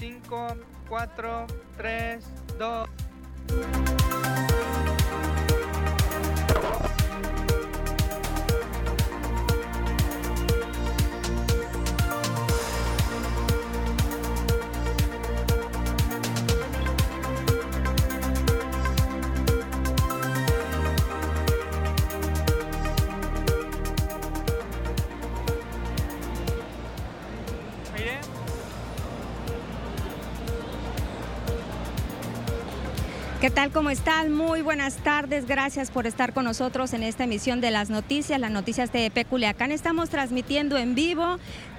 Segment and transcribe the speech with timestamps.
[0.00, 0.56] 5,
[0.88, 1.46] 4,
[1.76, 2.20] 3,
[2.58, 2.89] 2.
[33.40, 33.70] ¿Qué tal?
[33.72, 34.34] ¿Cómo están?
[34.34, 35.46] Muy buenas tardes.
[35.46, 39.72] Gracias por estar con nosotros en esta emisión de las noticias, las noticias de Peculiacán.
[39.72, 41.38] Estamos transmitiendo en vivo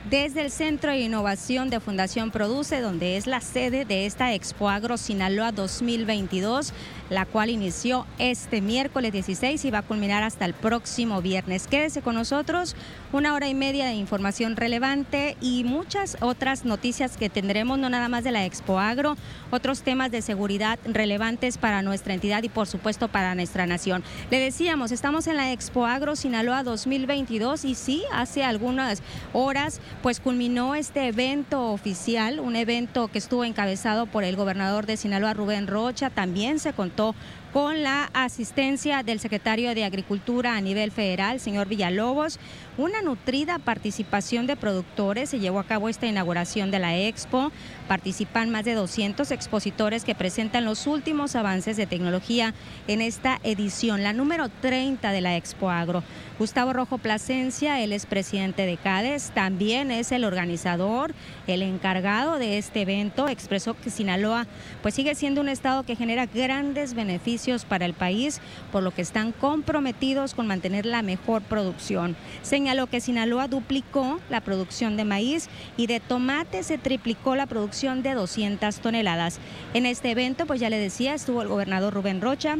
[0.09, 4.69] desde el Centro de Innovación de Fundación Produce, donde es la sede de esta Expo
[4.69, 6.73] Agro Sinaloa 2022,
[7.11, 11.67] la cual inició este miércoles 16 y va a culminar hasta el próximo viernes.
[11.67, 12.73] Quédese con nosotros,
[13.11, 18.07] una hora y media de información relevante y muchas otras noticias que tendremos, no nada
[18.07, 19.17] más de la Expo Agro,
[19.51, 24.05] otros temas de seguridad relevantes para nuestra entidad y por supuesto para nuestra nación.
[24.29, 30.21] Le decíamos, estamos en la Expo Agro Sinaloa 2022 y sí, hace algunas horas pues
[30.21, 35.67] culminó este evento oficial, un evento que estuvo encabezado por el gobernador de Sinaloa, Rubén
[35.67, 36.09] Rocha.
[36.09, 37.15] También se contó Alberto
[37.53, 42.39] con la asistencia del secretario de Agricultura a nivel federal, señor Villalobos.
[42.77, 45.29] Una nutrida participación de productores.
[45.29, 47.51] Se llevó a cabo esta inauguración de la expo.
[47.89, 52.53] Participan más de 200 expositores que presentan los últimos avances de tecnología
[52.87, 56.03] en esta edición, la número 30 de la Expo Agro.
[56.39, 61.13] Gustavo Rojo Plasencia, él es presidente de CADES, también es el organizador,
[61.45, 63.27] el encargado de este evento.
[63.27, 64.47] Expresó que Sinaloa
[64.81, 68.39] pues sigue siendo un estado que genera grandes beneficios para el país,
[68.71, 72.15] por lo que están comprometidos con mantener la mejor producción.
[72.43, 78.03] Señaló que Sinaloa duplicó la producción de maíz y de tomate se triplicó la producción
[78.03, 79.39] de 200 toneladas.
[79.73, 82.57] En este evento, pues ya le decía, estuvo el gobernador Rubén Rocha,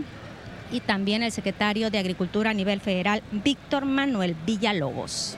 [0.71, 5.37] y también el secretario de Agricultura a nivel federal, Víctor Manuel Villalobos.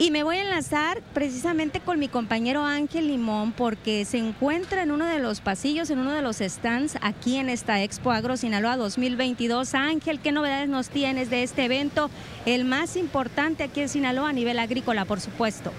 [0.00, 4.92] Y me voy a enlazar precisamente con mi compañero Ángel Limón porque se encuentra en
[4.92, 8.78] uno de los pasillos, en uno de los stands aquí en esta Expo Agro Sinaloa
[8.78, 9.74] 2022.
[9.74, 12.08] Ángel, ¿qué novedades nos tienes de este evento?
[12.46, 15.70] El más importante aquí en Sinaloa a nivel agrícola, por supuesto.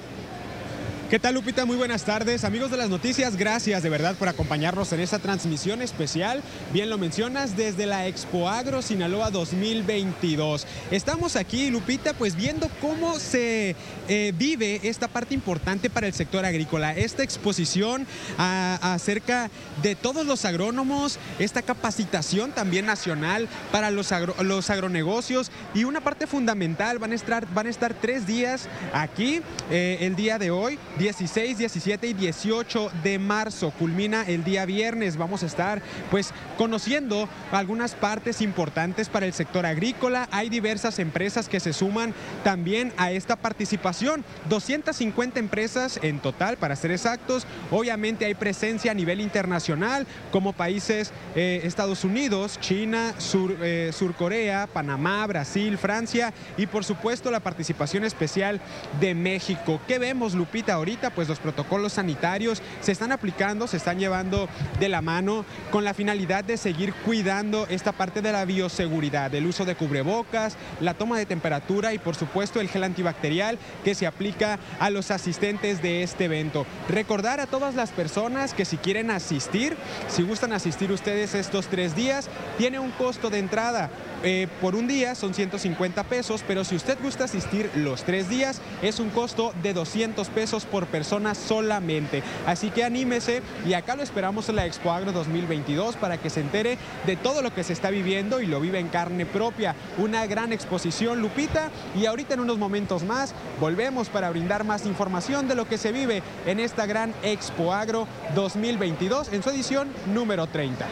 [1.12, 1.66] ¿Qué tal Lupita?
[1.66, 2.46] Muy buenas tardes.
[2.46, 6.42] Amigos de las noticias, gracias de verdad por acompañarnos en esta transmisión especial.
[6.72, 10.66] Bien lo mencionas, desde la Expo Agro Sinaloa 2022.
[10.90, 13.76] Estamos aquí, Lupita, pues viendo cómo se
[14.08, 16.96] eh, vive esta parte importante para el sector agrícola.
[16.96, 18.08] Esta exposición
[18.38, 19.52] acerca
[19.82, 24.12] de todos los agrónomos, esta capacitación también nacional para los,
[24.44, 29.42] los agronegocios y una parte fundamental, van a estar, van a estar tres días aquí
[29.70, 33.72] eh, el día de hoy 16, 17 y 18 de marzo.
[33.72, 35.18] Culmina el día viernes.
[35.18, 35.82] Vamos a estar
[36.12, 40.30] pues conociendo algunas partes importantes para el sector agrícola.
[40.32, 42.14] Hay diversas empresas que se suman
[42.44, 44.24] también a esta participación.
[44.48, 47.48] 250 empresas en total, para ser exactos.
[47.72, 54.14] Obviamente hay presencia a nivel internacional como países eh, Estados Unidos, China, Sur, eh, Sur
[54.14, 58.62] Corea, Panamá, Brasil, Francia y por supuesto la participación especial
[59.00, 59.82] de México.
[59.88, 60.91] ¿Qué vemos, Lupita, ahorita?
[60.98, 64.50] Pues los protocolos sanitarios se están aplicando, se están llevando
[64.80, 69.46] de la mano con la finalidad de seguir cuidando esta parte de la bioseguridad, el
[69.46, 74.06] uso de cubrebocas, la toma de temperatura y por supuesto el gel antibacterial que se
[74.06, 76.66] aplica a los asistentes de este evento.
[76.90, 79.78] Recordar a todas las personas que si quieren asistir,
[80.10, 83.90] si gustan asistir ustedes estos tres días, tiene un costo de entrada.
[84.24, 88.62] Eh, por un día son 150 pesos, pero si usted gusta asistir los tres días,
[88.82, 92.22] es un costo de 200 pesos por persona solamente.
[92.46, 96.42] Así que anímese y acá lo esperamos en la Expo Agro 2022 para que se
[96.42, 99.76] entere de todo lo que se está viviendo y lo vive en carne propia.
[99.98, 105.48] Una gran exposición, Lupita, y ahorita en unos momentos más volvemos para brindar más información
[105.48, 110.48] de lo que se vive en esta gran Expo Agro 2022 en su edición número
[110.48, 110.86] 30.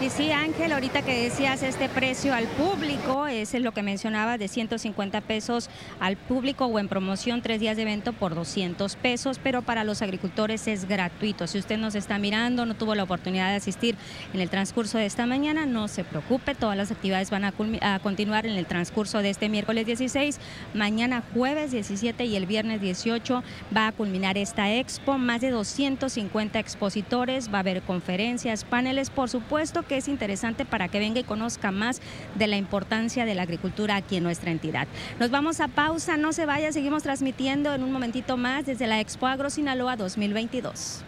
[0.00, 4.36] Y sí, Ángel, ahorita que decías este precio al público, ese es lo que mencionaba
[4.38, 5.70] de 150 pesos
[6.00, 10.02] al público o en promoción tres días de evento por 200 pesos, pero para los
[10.02, 11.46] agricultores es gratuito.
[11.46, 13.96] Si usted nos está mirando, no tuvo la oportunidad de asistir
[14.34, 17.98] en el transcurso de esta mañana, no se preocupe, todas las actividades van a, a
[18.00, 20.38] continuar en el transcurso de este miércoles 16,
[20.74, 23.44] mañana jueves 17 y el viernes 18
[23.74, 29.30] va a culminar esta expo, más de 250 expositores, va a haber conferencias, paneles, por
[29.30, 32.00] supuesto que es interesante para que venga y conozca más
[32.34, 34.88] de la importancia de la agricultura aquí en nuestra entidad.
[35.18, 39.00] Nos vamos a pausa, no se vaya, seguimos transmitiendo en un momentito más desde la
[39.00, 41.04] Expo Agro Sinaloa 2022.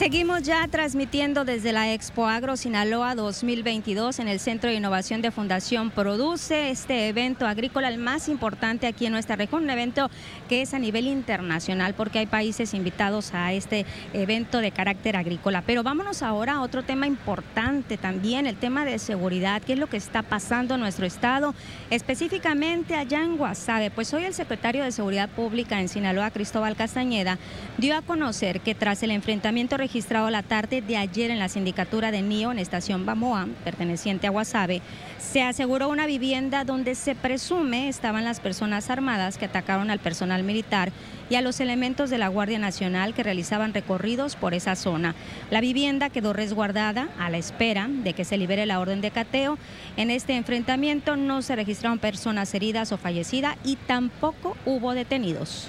[0.00, 5.30] Seguimos ya transmitiendo desde la Expo Agro Sinaloa 2022 en el Centro de Innovación de
[5.30, 10.10] Fundación Produce, este evento agrícola el más importante aquí en nuestra región, un evento
[10.48, 15.62] que es a nivel internacional porque hay países invitados a este evento de carácter agrícola.
[15.66, 19.88] Pero vámonos ahora a otro tema importante también, el tema de seguridad, qué es lo
[19.88, 21.54] que está pasando en nuestro estado,
[21.90, 23.90] específicamente allá en Guasave.
[23.90, 27.38] Pues hoy el secretario de Seguridad Pública en Sinaloa, Cristóbal Castañeda,
[27.76, 32.12] dio a conocer que tras el enfrentamiento registrado la tarde de ayer en la sindicatura
[32.12, 34.82] de NIO en estación Bamoa, perteneciente a Guasave,
[35.18, 40.44] se aseguró una vivienda donde se presume estaban las personas armadas que atacaron al personal
[40.44, 40.92] militar
[41.28, 45.16] y a los elementos de la Guardia Nacional que realizaban recorridos por esa zona.
[45.50, 49.58] La vivienda quedó resguardada a la espera de que se libere la orden de cateo.
[49.96, 55.68] En este enfrentamiento no se registraron personas heridas o fallecidas y tampoco hubo detenidos.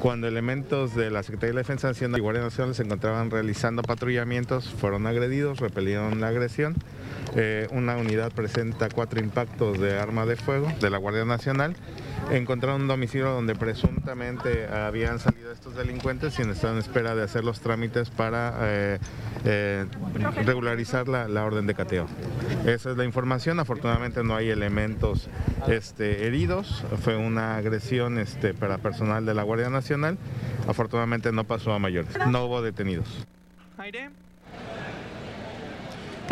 [0.00, 4.68] Cuando elementos de la Secretaría de Defensa Nacional y Guardia Nacional se encontraban realizando patrullamientos,
[4.68, 6.74] fueron agredidos, repelieron la agresión.
[7.34, 11.74] Eh, una unidad presenta cuatro impactos de arma de fuego de la Guardia Nacional.
[12.30, 17.44] Encontraron un domicilio donde presuntamente habían salido estos delincuentes y están en espera de hacer
[17.44, 18.98] los trámites para eh,
[19.44, 19.86] eh,
[20.44, 22.06] regularizar la, orden de cateo.
[22.66, 23.60] Esa es la información.
[23.60, 25.28] Afortunadamente no hay elementos
[25.68, 26.84] este, heridos.
[27.02, 30.18] Fue una agresión este, para personal de la Guardia Nacional.
[30.68, 32.14] Afortunadamente no pasó a mayores.
[32.28, 33.26] No hubo detenidos.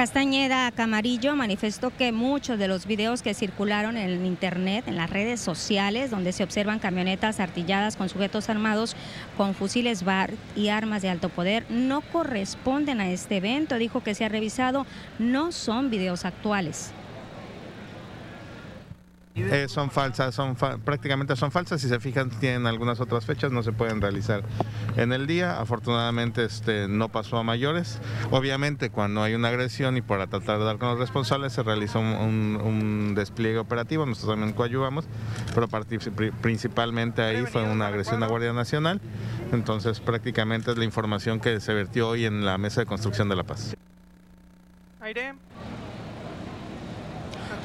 [0.01, 5.41] Castañeda Camarillo manifestó que muchos de los videos que circularon en internet, en las redes
[5.41, 8.97] sociales, donde se observan camionetas artilladas con sujetos armados
[9.37, 13.77] con fusiles BAR y armas de alto poder, no corresponden a este evento.
[13.77, 14.87] Dijo que se ha revisado,
[15.19, 16.95] no son videos actuales.
[19.37, 21.81] Eh, son falsas, son prácticamente son falsas.
[21.81, 24.43] Si se fijan, tienen algunas otras fechas, no se pueden realizar
[24.97, 25.61] en el día.
[25.61, 28.01] Afortunadamente, este no pasó a mayores.
[28.31, 32.01] Obviamente, cuando hay una agresión y para tratar de dar con los responsables, se realizó
[32.01, 34.05] un, despliegue operativo.
[34.05, 35.07] Nosotros también coayuvamos,
[35.55, 35.69] pero
[36.41, 39.01] principalmente ahí fue una agresión a Guardia Nacional.
[39.53, 43.37] Entonces, prácticamente es la información que se vertió hoy en la mesa de construcción de
[43.37, 43.77] la paz.
[45.01, 45.35] Aire.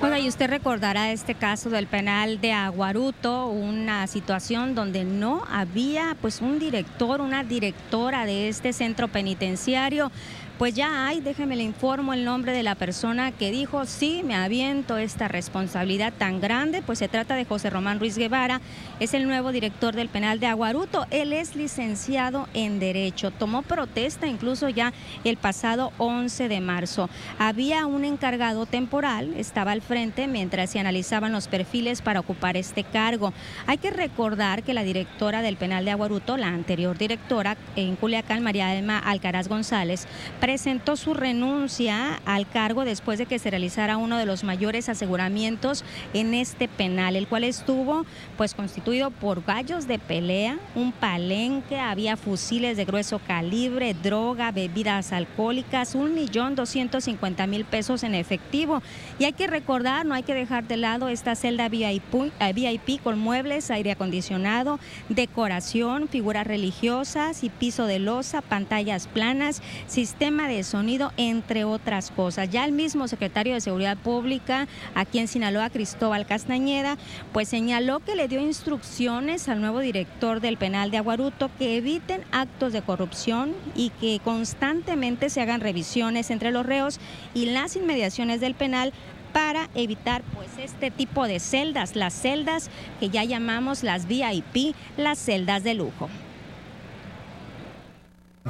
[0.01, 6.17] Oiga, y usted recordará este caso del penal de Aguaruto, una situación donde no había
[6.19, 10.11] pues un director, una directora de este centro penitenciario
[10.57, 14.35] pues ya hay, déjeme le informo el nombre de la persona que dijo, sí, me
[14.35, 18.61] aviento esta responsabilidad tan grande, pues se trata de José Román Ruiz Guevara,
[18.99, 24.27] es el nuevo director del penal de Aguaruto, él es licenciado en Derecho, tomó protesta
[24.27, 24.93] incluso ya
[25.25, 27.09] el pasado 11 de marzo.
[27.37, 32.85] Había un encargado temporal, estaba al frente mientras se analizaban los perfiles para ocupar este
[32.85, 33.33] cargo.
[33.67, 38.41] Hay que recordar que la directora del penal de Aguaruto, la anterior directora en Culiacán,
[38.41, 40.07] María Elma Alcaraz González,
[40.45, 45.83] presentó su renuncia al cargo después de que se realizara uno de los mayores aseguramientos
[46.13, 48.05] en este penal, el cual estuvo
[48.37, 55.13] pues constituido por gallos de pelea, un palenque, había fusiles de grueso calibre, droga, bebidas
[55.13, 58.83] alcohólicas, un millón doscientos cincuenta mil pesos en efectivo.
[59.17, 63.01] Y hay que recordar, no hay que dejar de lado esta celda VIP, eh, VIP
[63.01, 70.63] con muebles, aire acondicionado, decoración, figuras religiosas y piso de losa, pantallas planas, sistema de
[70.63, 72.49] sonido, entre otras cosas.
[72.49, 76.97] Ya el mismo secretario de Seguridad Pública aquí en Sinaloa, Cristóbal Castañeda,
[77.31, 82.21] pues señaló que le dio instrucciones al nuevo director del penal de Aguaruto que eviten
[82.31, 86.99] actos de corrupción y que constantemente se hagan revisiones entre los reos
[87.33, 88.91] y las inmediaciones del penal
[89.31, 95.17] para evitar pues este tipo de celdas, las celdas que ya llamamos las VIP, las
[95.17, 96.09] celdas de lujo.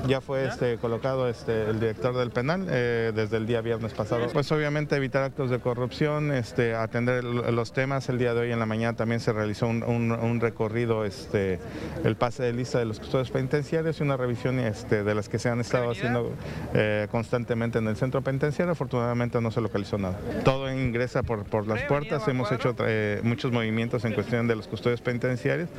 [0.08, 4.28] Ya fue este, colocado este, el director del penal eh, desde el día viernes pasado.
[4.32, 8.10] Pues obviamente evitar actos de corrupción, este, atender los temas.
[8.10, 11.60] El día de hoy en la mañana también se realizó un, recorrido, este,
[12.04, 15.40] el pase de lista de los custodios penitenciarios y una revisión este, de las que
[15.40, 16.34] se han estado haciendo
[16.74, 18.74] eh, constantemente en el centro penitenciario.
[18.74, 20.20] Afortunadamente no se localizó nada.
[20.44, 22.28] Todo ingresa por, por las puertas.
[22.28, 25.70] Hemos hecho eh, muchos movimientos en cuestión de los custodios penitenciarios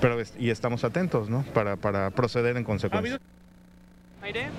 [0.00, 1.44] pero, y estamos atentos ¿no?
[1.52, 3.20] para, para proceder en consecuencia.
[4.28, 4.50] Aire.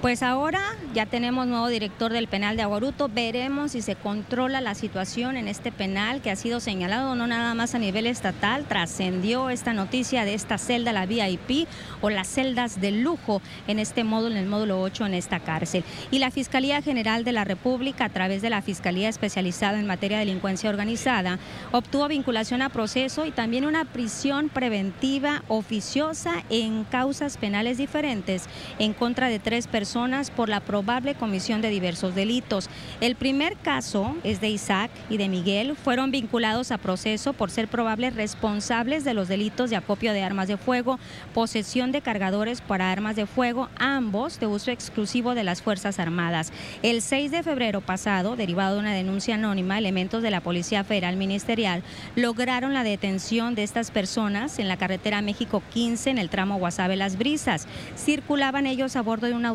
[0.00, 0.60] Pues ahora
[0.94, 3.08] ya tenemos nuevo director del penal de Aguaruto.
[3.08, 7.52] Veremos si se controla la situación en este penal que ha sido señalado no nada
[7.54, 8.64] más a nivel estatal.
[8.66, 11.66] Trascendió esta noticia de esta celda, la VIP
[12.00, 15.82] o las celdas de lujo en este módulo, en el módulo 8 en esta cárcel.
[16.12, 20.18] Y la Fiscalía General de la República, a través de la Fiscalía Especializada en Materia
[20.18, 21.40] de Delincuencia Organizada,
[21.72, 28.44] obtuvo vinculación a proceso y también una prisión preventiva oficiosa en causas penales diferentes
[28.78, 29.87] en contra de tres personas
[30.36, 32.68] por la probable comisión de diversos delitos.
[33.00, 35.76] El primer caso es de Isaac y de Miguel.
[35.76, 40.46] Fueron vinculados a proceso por ser probables responsables de los delitos de acopio de armas
[40.46, 40.98] de fuego,
[41.32, 46.52] posesión de cargadores para armas de fuego, ambos de uso exclusivo de las Fuerzas Armadas.
[46.82, 51.16] El 6 de febrero pasado, derivado de una denuncia anónima, elementos de la Policía Federal
[51.16, 51.82] Ministerial
[52.14, 56.96] lograron la detención de estas personas en la carretera México 15 en el tramo Guasave
[56.96, 57.66] Las Brisas.
[57.96, 59.46] Circulaban ellos a bordo de un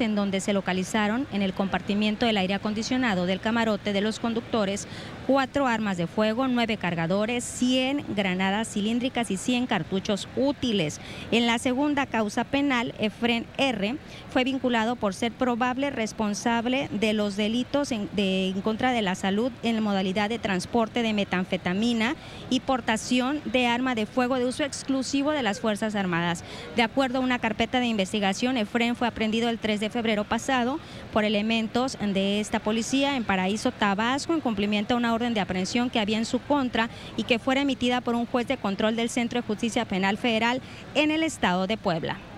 [0.00, 4.88] en donde se localizaron en el compartimiento del aire acondicionado del camarote de los conductores
[5.28, 11.00] cuatro armas de fuego, nueve cargadores, 100 granadas cilíndricas y 100 cartuchos útiles.
[11.30, 13.96] En la segunda causa penal, Efren R.
[14.30, 19.14] fue vinculado por ser probable responsable de los delitos en, de, en contra de la
[19.14, 22.14] salud en la modalidad de transporte de metanfetamina
[22.48, 26.44] y portación de arma de fuego de uso exclusivo de las Fuerzas Armadas.
[26.76, 30.78] De acuerdo a una carpeta de investigación, Efren fue aprendido el 3 de febrero pasado
[31.12, 35.90] por elementos de esta policía en Paraíso, Tabasco, en cumplimiento a una orden de aprehensión
[35.90, 39.10] que había en su contra y que fuera emitida por un juez de control del
[39.10, 40.60] Centro de Justicia Penal Federal
[40.94, 42.29] en el estado de Puebla.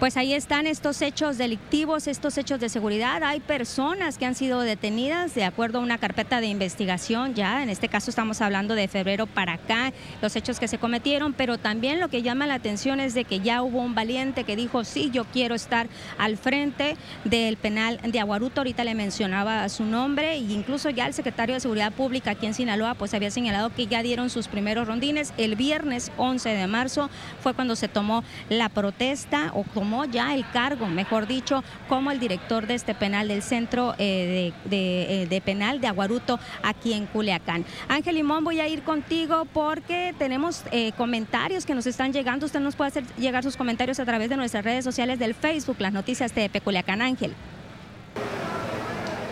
[0.00, 3.22] Pues ahí están estos hechos delictivos, estos hechos de seguridad.
[3.22, 7.62] Hay personas que han sido detenidas de acuerdo a una carpeta de investigación ya.
[7.62, 9.92] En este caso estamos hablando de febrero para acá,
[10.22, 13.40] los hechos que se cometieron, pero también lo que llama la atención es de que
[13.40, 18.20] ya hubo un valiente que dijo, sí, yo quiero estar al frente del penal de
[18.20, 18.62] Aguaruto.
[18.62, 22.54] Ahorita le mencionaba su nombre e incluso ya el secretario de Seguridad Pública aquí en
[22.54, 25.34] Sinaloa pues había señalado que ya dieron sus primeros rondines.
[25.36, 27.10] El viernes 11 de marzo
[27.42, 32.20] fue cuando se tomó la protesta o tomó ya el cargo, mejor dicho, como el
[32.20, 37.64] director de este penal del Centro eh, de, de, Penal de Aguaruto aquí en Culiacán.
[37.88, 40.64] Ángel Limón, voy a ir contigo porque tenemos
[40.96, 42.46] comentarios que nos están llegando.
[42.46, 45.76] Usted nos puede hacer llegar sus comentarios a través de nuestras redes sociales del Facebook,
[45.78, 47.34] las noticias de Culiacán Ángel.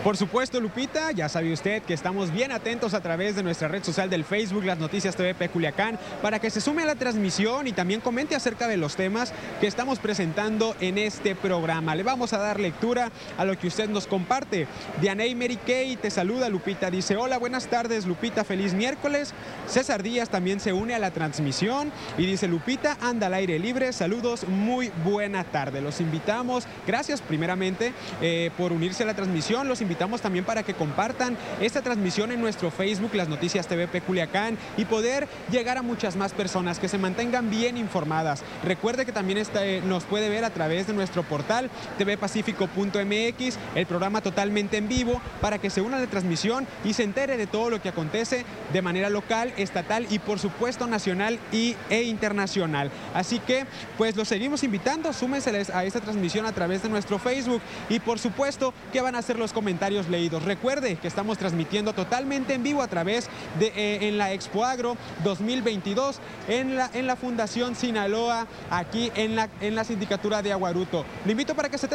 [0.03, 3.83] Por supuesto, Lupita, ya sabe usted que estamos bien atentos a través de nuestra red
[3.83, 7.73] social del Facebook, las noticias TVP Culiacán, para que se sume a la transmisión y
[7.73, 11.95] también comente acerca de los temas que estamos presentando en este programa.
[11.95, 14.67] Le vamos a dar lectura a lo que usted nos comparte.
[15.01, 16.89] Dianey Mary Kay te saluda, Lupita.
[16.89, 19.33] Dice, hola, buenas tardes, Lupita, feliz miércoles.
[19.67, 23.91] César Díaz también se une a la transmisión y dice, Lupita, anda al aire libre.
[23.91, 25.81] Saludos, muy buena tarde.
[25.81, 27.91] Los invitamos, gracias primeramente
[28.21, 29.67] eh, por unirse a la transmisión.
[29.67, 34.57] Los invitamos también para que compartan esta transmisión en nuestro Facebook, las noticias TVP Culiacán,
[34.77, 38.43] y poder llegar a muchas más personas que se mantengan bien informadas.
[38.63, 44.21] Recuerde que también este, nos puede ver a través de nuestro portal tvpacifico.mx, el programa
[44.21, 47.81] totalmente en vivo, para que se una la transmisión y se entere de todo lo
[47.81, 52.91] que acontece de manera local, estatal y por supuesto nacional y, e internacional.
[53.13, 53.65] Así que
[53.97, 58.19] pues los seguimos invitando, súmense a esta transmisión a través de nuestro Facebook y por
[58.19, 59.78] supuesto que van a ser los comentarios
[60.09, 60.43] leídos.
[60.43, 64.97] Recuerde que estamos transmitiendo totalmente en vivo a través de eh, en la Expo Agro
[65.23, 71.05] 2022 en la, en la Fundación Sinaloa, aquí en la, en la Sindicatura de Aguaruto.
[71.25, 71.87] Le invito para que, se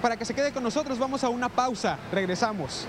[0.00, 0.98] para que se quede con nosotros.
[0.98, 1.98] Vamos a una pausa.
[2.12, 2.86] Regresamos.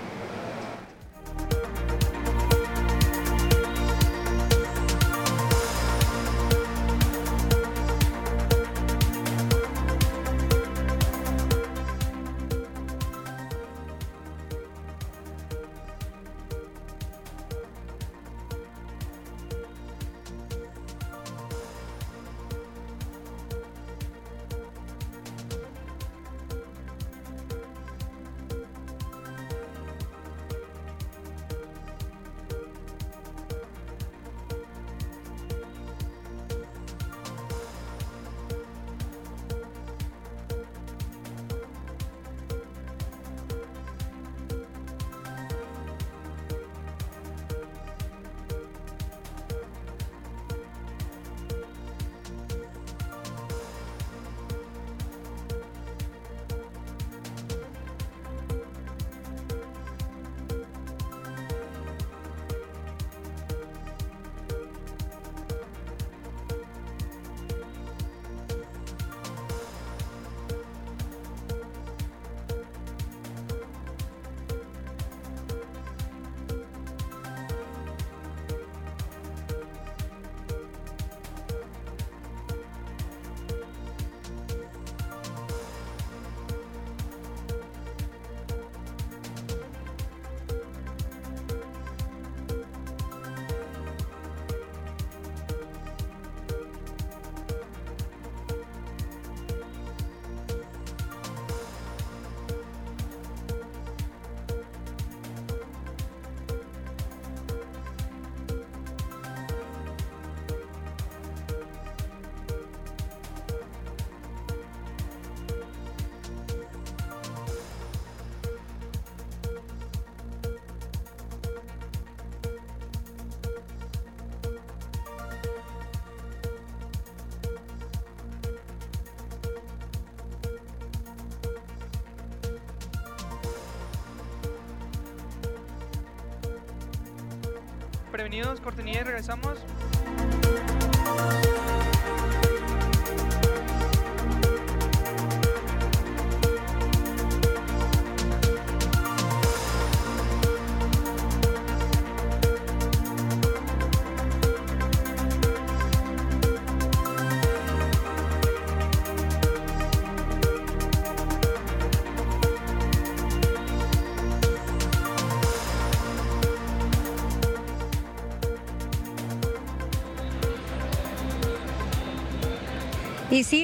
[138.12, 139.58] Prevenidos, cortinilla y regresamos.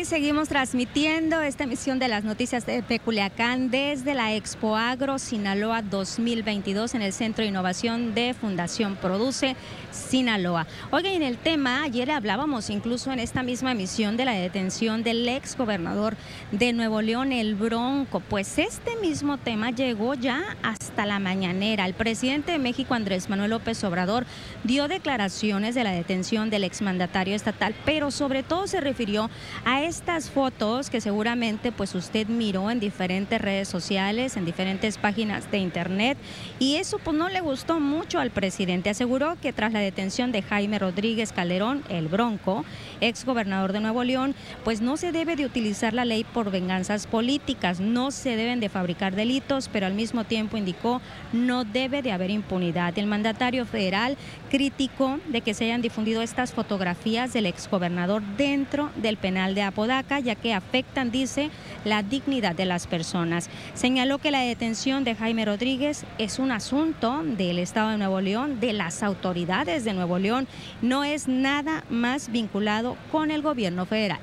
[0.08, 6.94] Seguimos transmitiendo esta emisión de las noticias de Peculiacán desde la Expo Agro Sinaloa 2022
[6.94, 9.54] en el Centro de Innovación de Fundación Produce
[9.90, 10.66] Sinaloa.
[10.92, 15.28] Oiga, en el tema, ayer hablábamos incluso en esta misma emisión de la detención del
[15.28, 16.16] ex gobernador
[16.52, 18.20] de Nuevo León, el Bronco.
[18.20, 20.56] Pues este mismo tema llegó ya
[20.98, 21.86] hasta la mañanera.
[21.86, 24.26] El presidente de México, Andrés Manuel López Obrador,
[24.64, 29.30] dio declaraciones de la detención del exmandatario estatal, pero sobre todo se refirió
[29.64, 35.48] a estas fotos que seguramente pues usted miró en diferentes redes sociales, en diferentes páginas
[35.52, 36.18] de internet
[36.58, 38.90] y eso pues no le gustó mucho al presidente.
[38.90, 42.64] Aseguró que tras la detención de Jaime Rodríguez Calderón, el Bronco,
[43.00, 44.34] ex gobernador de Nuevo León,
[44.64, 48.68] pues no se debe de utilizar la ley por venganzas políticas, no se deben de
[48.68, 50.87] fabricar delitos, pero al mismo tiempo indicó
[51.32, 52.98] no debe de haber impunidad.
[52.98, 54.16] El mandatario federal
[54.50, 60.20] criticó de que se hayan difundido estas fotografías del exgobernador dentro del penal de Apodaca,
[60.20, 61.50] ya que afectan, dice,
[61.84, 63.50] la dignidad de las personas.
[63.74, 68.60] Señaló que la detención de Jaime Rodríguez es un asunto del Estado de Nuevo León,
[68.60, 70.46] de las autoridades de Nuevo León,
[70.82, 74.20] no es nada más vinculado con el gobierno federal.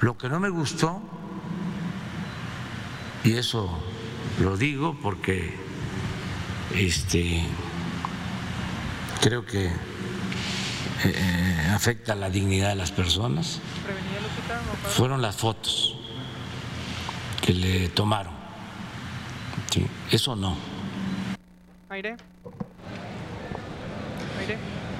[0.00, 1.02] Lo que no me gustó,
[3.22, 3.68] y eso
[4.38, 5.54] lo digo porque
[6.74, 7.42] este,
[9.20, 9.72] creo que eh,
[11.04, 13.60] eh, afecta la dignidad de las personas,
[14.88, 15.96] fueron las fotos
[17.40, 18.34] que le tomaron.
[20.10, 20.56] eso no.
[21.88, 22.16] Aire.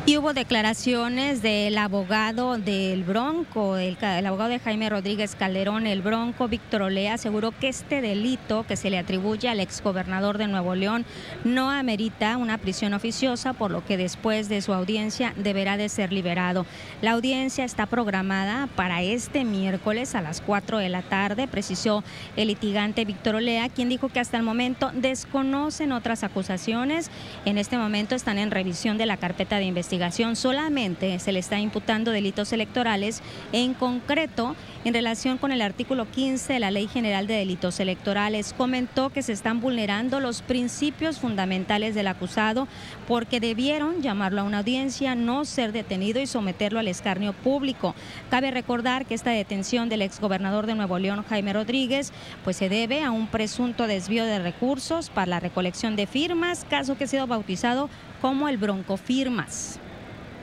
[0.07, 6.49] Y hubo declaraciones del abogado del Bronco, el, abogado de Jaime Rodríguez Calderón, el Bronco,
[6.49, 11.05] Víctor Olea, aseguró que este delito que se le atribuye al exgobernador de Nuevo León
[11.45, 16.15] no amerita una prisión oficiosa, por lo que después de su audiencia deberá de ser
[16.15, 16.65] liberado.
[17.03, 22.03] La audiencia está programada para este miércoles a las 4 de la tarde, precisó
[22.37, 27.11] el litigante Víctor Olea, quien dijo que hasta el momento desconocen otras acusaciones.
[27.45, 29.90] En este momento están en revisión de la carpeta de investigación
[30.37, 33.23] solamente se le está imputando delitos electorales,
[33.53, 38.55] en concreto en relación con el artículo 15 de la Ley General de Delitos Electorales.
[38.57, 42.69] Comentó que se están vulnerando los principios fundamentales del acusado
[43.09, 47.95] porque debieron llamarlo a una audiencia, no ser detenido y someterlo al escarnio público.
[48.31, 52.13] Cabe recordar que esta detención del exgobernador de Nuevo León, Jaime Rodríguez,
[52.45, 56.97] pues se debe a un presunto desvío de recursos para la recolección de firmas, caso
[56.97, 59.79] que ha sido bautizado como el Bronco Firmas.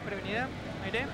[0.05, 0.47] Prevenida,
[0.85, 1.05] aire.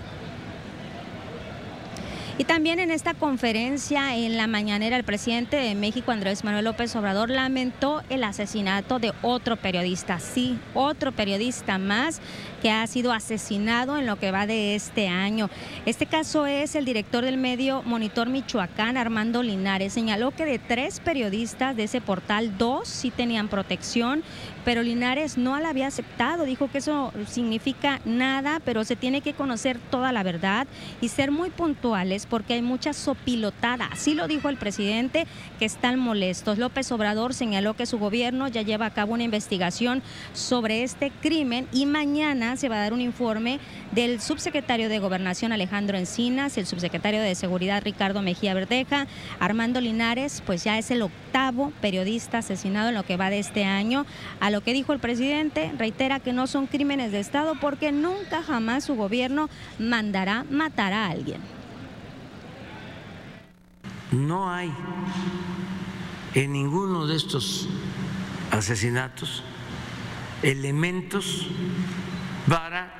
[2.35, 6.95] Y también en esta conferencia en la mañanera el presidente de México, Andrés Manuel López
[6.95, 12.21] Obrador, lamentó el asesinato de otro periodista, sí, otro periodista más
[12.63, 15.51] que ha sido asesinado en lo que va de este año.
[15.85, 19.93] Este caso es el director del medio Monitor Michoacán, Armando Linares.
[19.93, 24.23] Señaló que de tres periodistas de ese portal, dos sí tenían protección
[24.65, 26.45] pero Linares no la había aceptado.
[26.45, 30.67] Dijo que eso significa nada, pero se tiene que conocer toda la verdad
[31.01, 33.89] y ser muy puntuales porque hay mucha sopilotada.
[33.91, 35.25] Así lo dijo el presidente,
[35.59, 36.57] que están molestos.
[36.57, 40.01] López Obrador señaló que su gobierno ya lleva a cabo una investigación
[40.33, 43.59] sobre este crimen y mañana se va a dar un informe
[43.91, 49.07] del subsecretario de Gobernación Alejandro Encinas, el subsecretario de Seguridad Ricardo Mejía Verdeja,
[49.39, 53.65] Armando Linares, pues ya es el octavo periodista asesinado en lo que va de este
[53.65, 54.05] año
[54.53, 58.83] lo que dijo el presidente, reitera que no son crímenes de Estado porque nunca jamás
[58.83, 61.41] su gobierno mandará matar a alguien.
[64.11, 64.71] No hay
[66.35, 67.67] en ninguno de estos
[68.51, 69.43] asesinatos
[70.43, 71.47] elementos
[72.47, 72.93] para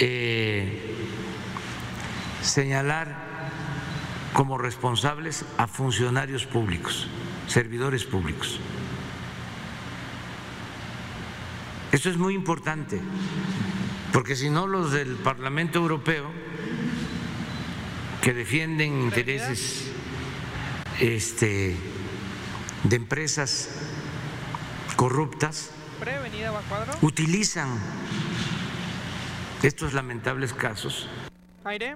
[0.00, 0.96] eh,
[2.42, 3.14] señalar
[4.32, 7.06] como responsables a funcionarios públicos,
[7.46, 8.58] servidores públicos.
[11.94, 13.00] Esto es muy importante,
[14.12, 16.28] porque si no los del Parlamento Europeo,
[18.20, 19.92] que defienden intereses
[20.98, 21.76] este,
[22.82, 23.68] de empresas
[24.96, 25.70] corruptas,
[27.00, 27.68] utilizan
[29.62, 31.08] estos lamentables casos.
[31.62, 31.94] Aire.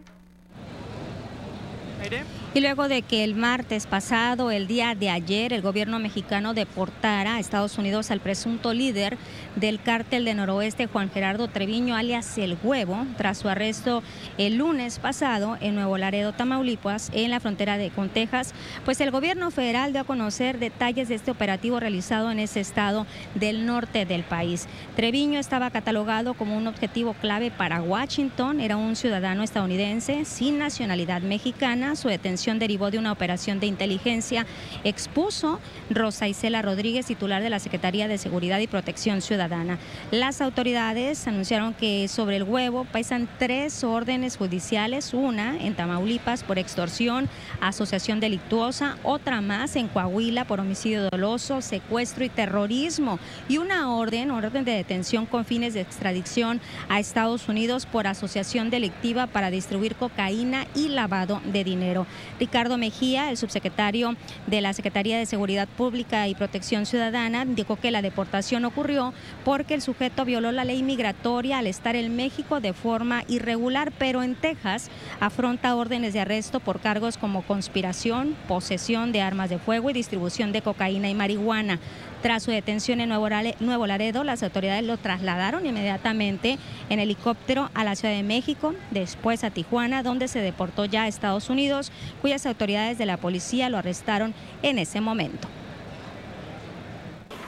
[2.01, 2.25] Aire.
[2.55, 7.35] Y luego de que el martes pasado, el día de ayer, el gobierno mexicano deportara
[7.35, 9.19] a Estados Unidos al presunto líder
[9.55, 14.03] del cártel de noroeste, Juan Gerardo Treviño, alias El Huevo, tras su arresto
[14.39, 18.55] el lunes pasado en Nuevo Laredo, Tamaulipas, en la frontera de con Texas,
[18.87, 23.07] pues el gobierno federal dio a conocer detalles de este operativo realizado en ese estado
[23.35, 24.69] del norte del país.
[24.97, 31.21] Treviño estaba catalogado como un objetivo clave para Washington, era un ciudadano estadounidense sin nacionalidad
[31.21, 34.47] mexicana, su detención derivó de una operación de inteligencia,
[34.85, 35.59] expuso
[35.91, 39.79] Rosa Isela Rodríguez, titular de la Secretaría de Seguridad y Protección Ciudadana.
[40.11, 46.59] Las autoridades anunciaron que sobre el huevo pesan tres órdenes judiciales, una en Tamaulipas por
[46.59, 47.29] extorsión,
[47.61, 54.31] asociación delictuosa, otra más en Coahuila por homicidio doloso, secuestro y terrorismo, y una orden,
[54.31, 59.97] orden de detención con fines de extradición a Estados Unidos por asociación delictiva para distribuir
[59.97, 62.07] cocaína y lavado de dinero.
[62.39, 67.91] Ricardo Mejía, el subsecretario de la Secretaría de Seguridad Pública y Protección Ciudadana, dijo que
[67.91, 69.13] la deportación ocurrió
[69.45, 74.23] porque el sujeto violó la ley migratoria al estar en México de forma irregular, pero
[74.23, 79.91] en Texas afronta órdenes de arresto por cargos como conspiración, posesión de armas de fuego
[79.91, 81.79] y distribución de cocaína y marihuana.
[82.23, 86.59] Tras su detención en Nuevo Laredo, las autoridades lo trasladaron inmediatamente
[86.91, 91.09] en helicóptero a la Ciudad de México, después a Tijuana, donde se deportó ya a
[91.09, 95.47] Estados Unidos, cuyas autoridades de la policía lo arrestaron en ese momento.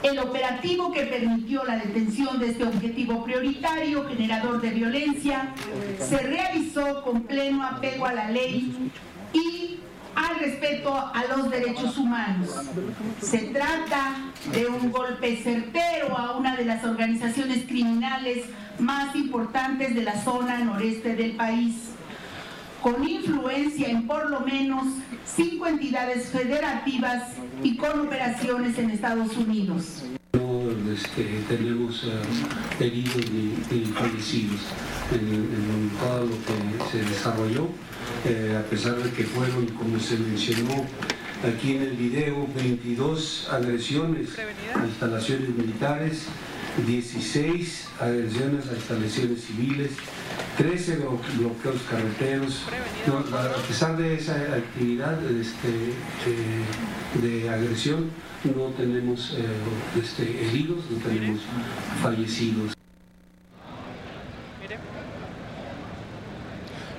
[0.04, 5.52] El operativo que permitió la detención de este objetivo prioritario, generador de violencia,
[5.98, 8.90] se realizó con pleno apego a la ley
[9.32, 9.80] y
[10.14, 12.48] al respeto a los derechos humanos.
[13.20, 14.16] Se trata
[14.52, 18.44] de un golpe certero a una de las organizaciones criminales
[18.78, 21.74] más importantes de la zona noreste del país,
[22.82, 24.86] con influencia en por lo menos
[25.24, 30.04] cinco entidades federativas y con operaciones en Estados Unidos.
[30.92, 34.60] Este, tenemos uh, heridos y, fallecidos
[35.12, 37.68] en, lo que se desarrolló,
[38.24, 40.86] eh, a pesar de que fueron, como se mencionó
[41.42, 44.28] aquí en el video, 22 agresiones
[44.74, 46.26] a instalaciones militares,
[46.86, 49.92] 16 agresiones a instalaciones civiles,
[50.58, 50.96] 13
[51.38, 52.62] bloqueos carreteros.
[53.32, 55.68] a pesar de esa actividad este,
[56.26, 58.10] eh, de agresión,
[58.44, 61.40] no tenemos eh, este, heridos, no tenemos
[62.02, 62.74] fallecidos.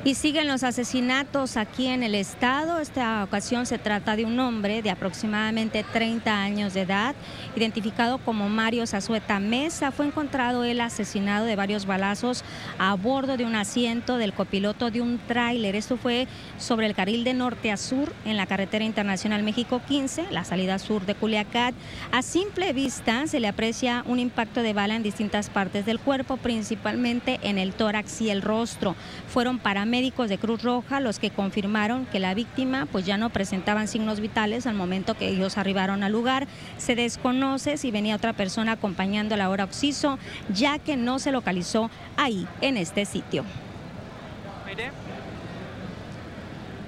[0.04, 2.80] Y siguen los asesinatos aquí en el estado.
[2.80, 7.14] Esta ocasión se trata de un hombre de aproximadamente 30 años de edad,
[7.56, 9.92] identificado como Mario Zazueta Mesa.
[9.92, 12.44] Fue encontrado el asesinado de varios balazos
[12.80, 15.76] a bordo de un asiento del copiloto de un tráiler.
[15.76, 20.32] Esto fue sobre el carril de norte a sur en la carretera internacional México 15,
[20.32, 21.76] la salida sur de Culiacán.
[22.12, 26.38] A simple vista se le aprecia un impacto de bala en distintas partes del cuerpo,
[26.38, 28.96] principalmente en el tórax y el rostro.
[29.28, 33.30] Fueron para médicos de Cruz Roja los que confirmaron que la víctima pues ya no
[33.30, 36.48] presentaban signos vitales al momento que ellos arribaron al lugar.
[36.78, 40.18] Se desconoce si venía otra persona acompañando a la hora Oxiso,
[40.54, 43.44] ya que no se localizó ahí en este sitio.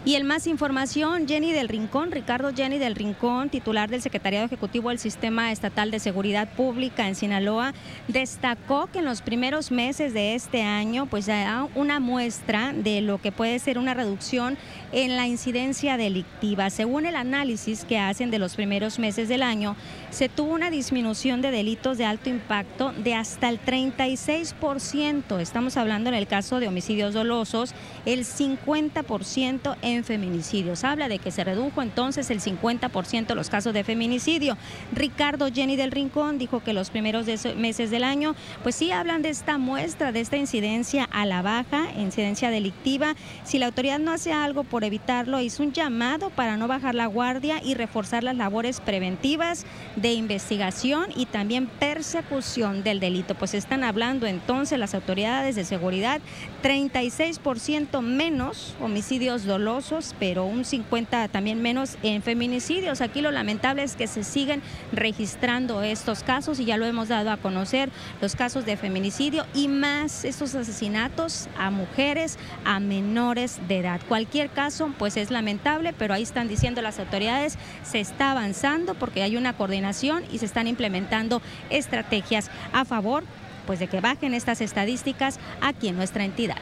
[0.05, 4.89] Y el más información, Jenny del Rincón, Ricardo Jenny del Rincón, titular del Secretariado Ejecutivo
[4.89, 7.73] del Sistema Estatal de Seguridad Pública en Sinaloa,
[8.09, 13.21] destacó que en los primeros meses de este año, pues da una muestra de lo
[13.21, 14.57] que puede ser una reducción
[14.93, 16.69] en la incidencia delictiva.
[16.69, 19.75] Según el análisis que hacen de los primeros meses del año,
[20.11, 25.39] se tuvo una disminución de delitos de alto impacto de hasta el 36%.
[25.39, 27.73] Estamos hablando en el caso de homicidios dolosos,
[28.05, 30.83] el 50% en feminicidios.
[30.83, 34.57] Habla de que se redujo entonces el 50% los casos de feminicidio.
[34.93, 37.25] Ricardo Jenny del Rincón dijo que los primeros
[37.55, 41.87] meses del año, pues sí hablan de esta muestra, de esta incidencia a la baja,
[41.97, 43.15] incidencia delictiva.
[43.43, 47.07] Si la autoridad no hace algo por evitarlo, hizo un llamado para no bajar la
[47.07, 49.65] guardia y reforzar las labores preventivas
[49.95, 53.35] de investigación y también persecución del delito.
[53.35, 56.21] Pues están hablando entonces las autoridades de seguridad
[56.63, 63.01] 36% menos homicidios dolosos pero un 50 también menos en feminicidios.
[63.01, 64.61] Aquí lo lamentable es que se siguen
[64.93, 67.89] registrando estos casos y ya lo hemos dado a conocer,
[68.21, 73.99] los casos de feminicidio y más estos asesinatos a mujeres, a menores de edad.
[74.07, 79.21] Cualquier caso, pues es lamentable, pero ahí están diciendo las autoridades, se está avanzando porque
[79.21, 83.25] hay una coordinación y se están implementando estrategias a favor
[83.65, 86.57] pues de que bajen estas estadísticas aquí en nuestra entidad.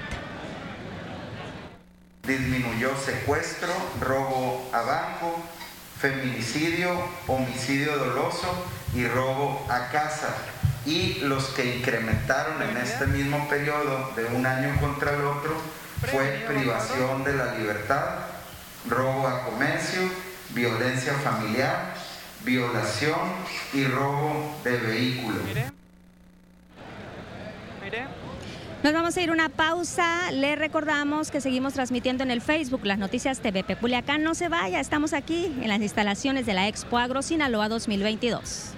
[2.25, 5.41] Disminuyó secuestro, robo a banco,
[5.99, 6.89] feminicidio,
[7.27, 10.35] homicidio doloso y robo a casa.
[10.85, 15.55] Y los que incrementaron en este mismo periodo de un año contra el otro
[16.11, 18.05] fue privación de la libertad,
[18.89, 20.01] robo a comercio,
[20.49, 21.93] violencia familiar,
[22.43, 23.19] violación
[23.73, 25.70] y robo de
[28.83, 30.31] Nos vamos a ir una pausa.
[30.31, 34.23] Le recordamos que seguimos transmitiendo en el Facebook las noticias TVP Culiacán.
[34.23, 38.73] No se vaya, estamos aquí en las instalaciones de la Expo Agro Sinaloa 2022.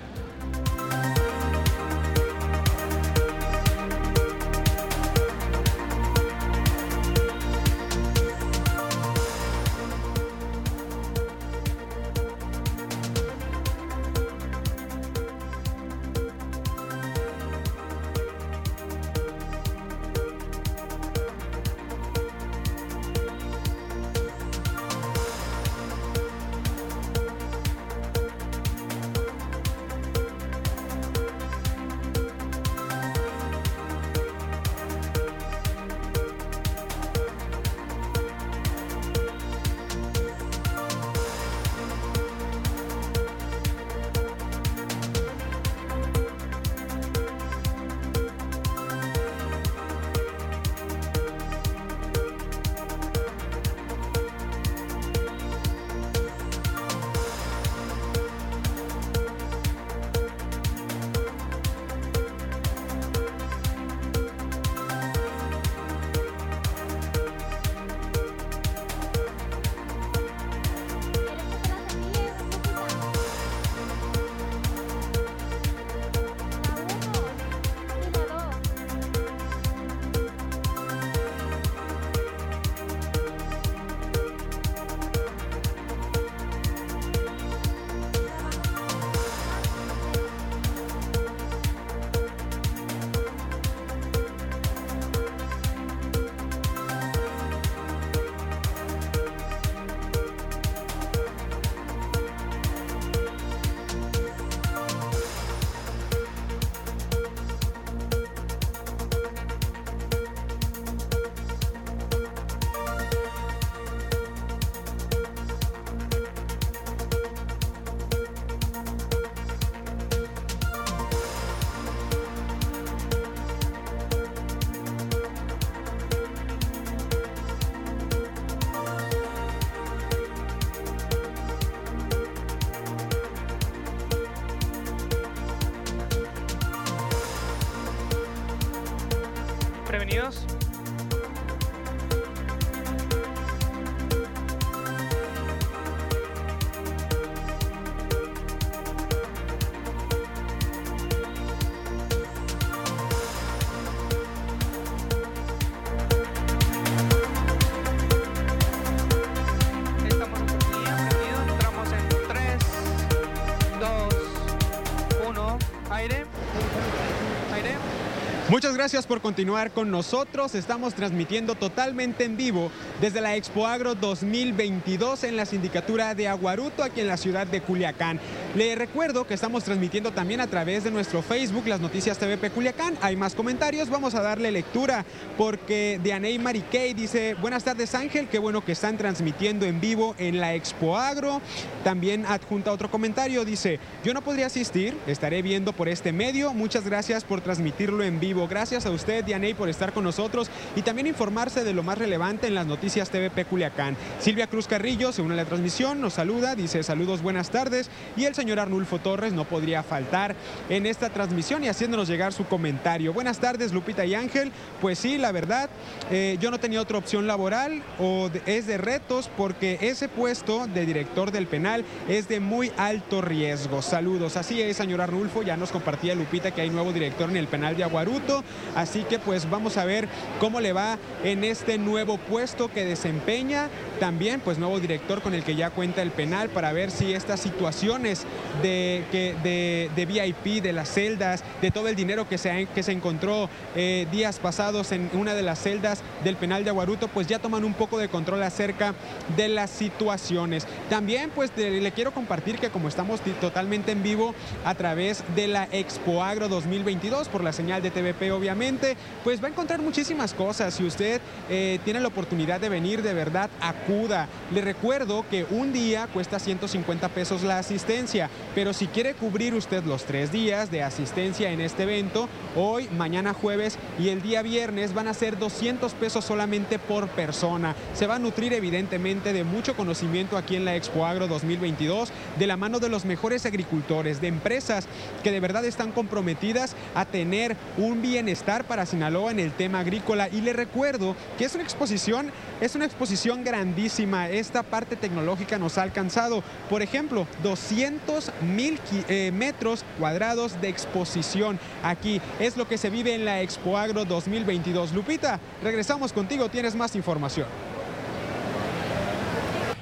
[168.54, 170.54] Muchas gracias por continuar con nosotros.
[170.54, 172.70] Estamos transmitiendo totalmente en vivo
[173.02, 177.62] desde la Expo Agro 2022 en la sindicatura de Aguaruto, aquí en la ciudad de
[177.62, 178.20] Culiacán.
[178.56, 182.96] Le recuerdo que estamos transmitiendo también a través de nuestro Facebook, las noticias TVP Culiacán.
[183.02, 185.06] Hay más comentarios, vamos a darle lectura
[185.40, 190.40] porque Dianey Mariquey dice, buenas tardes Ángel, qué bueno que están transmitiendo en vivo en
[190.40, 191.42] la Expo Agro.
[191.84, 196.54] También adjunta otro comentario, dice, yo no podría asistir, estaré viendo por este medio.
[196.54, 198.48] Muchas gracias por transmitirlo en vivo.
[198.48, 202.46] Gracias a usted, Dianey, por estar con nosotros y también informarse de lo más relevante
[202.46, 203.98] en las noticias TVP Culiacán.
[204.20, 207.90] Silvia Cruz Carrillo se une a la transmisión, nos saluda, dice saludos, buenas tardes.
[208.16, 210.36] Y el señor Arnulfo Torres no podría faltar
[210.68, 213.14] en esta transmisión y haciéndonos llegar su comentario.
[213.14, 214.52] Buenas tardes, Lupita y Ángel.
[214.82, 215.70] Pues sí, la verdad,
[216.12, 220.86] eh, yo no tenía otra opción laboral o es de retos porque ese puesto de
[220.86, 223.82] director del penal es de muy alto riesgo.
[223.82, 224.36] Saludos.
[224.36, 227.78] Así es, señor Arnulfo, ya nos compartía Lupita que hay nuevo director en el penal
[227.78, 228.44] de Aguaruto.
[228.76, 230.10] Así que pues vamos a ver
[230.42, 233.70] cómo le va en este nuevo puesto que desempeña.
[234.02, 237.40] También pues nuevo director con el que ya cuenta el penal para ver si estas
[237.40, 238.26] situaciones
[238.62, 242.84] de, que, de, de VIP, de las celdas, de todo el dinero que se, que
[242.84, 247.28] se encontró eh, días pasados en una de las celdas del penal de Aguaruto, pues
[247.28, 248.94] ya toman un poco de control acerca
[249.36, 250.68] de las situaciones.
[250.90, 255.68] También pues le quiero compartir que como estamos totalmente en vivo a través de la
[255.72, 260.74] Expo Agro 2022 por la señal de TVP obviamente, pues va a encontrar muchísimas cosas.
[260.74, 264.28] Si usted eh, tiene la oportunidad de venir, de verdad, acuda.
[264.54, 268.23] Le recuerdo que un día cuesta 150 pesos la asistencia,
[268.56, 273.34] pero si quiere cubrir usted los tres días de asistencia en este evento, hoy, mañana
[273.34, 277.76] jueves y el día viernes van a ser 200 pesos solamente por persona.
[277.94, 282.48] Se va a nutrir evidentemente de mucho conocimiento aquí en la Expo Agro 2022, de
[282.48, 284.88] la mano de los mejores agricultores, de empresas
[285.24, 290.30] que de verdad están comprometidas a tener un bienestar para Sinaloa en el tema agrícola.
[290.30, 294.30] Y le recuerdo que es una exposición, es una exposición grandísima.
[294.30, 298.03] Esta parte tecnológica nos ha alcanzado, por ejemplo, 200
[298.42, 302.22] mil eh, metros cuadrados de exposición aquí.
[302.40, 304.94] Es lo que se vive en la Expo Agro 2022.
[304.94, 307.48] Lupita, regresamos contigo, tienes más información.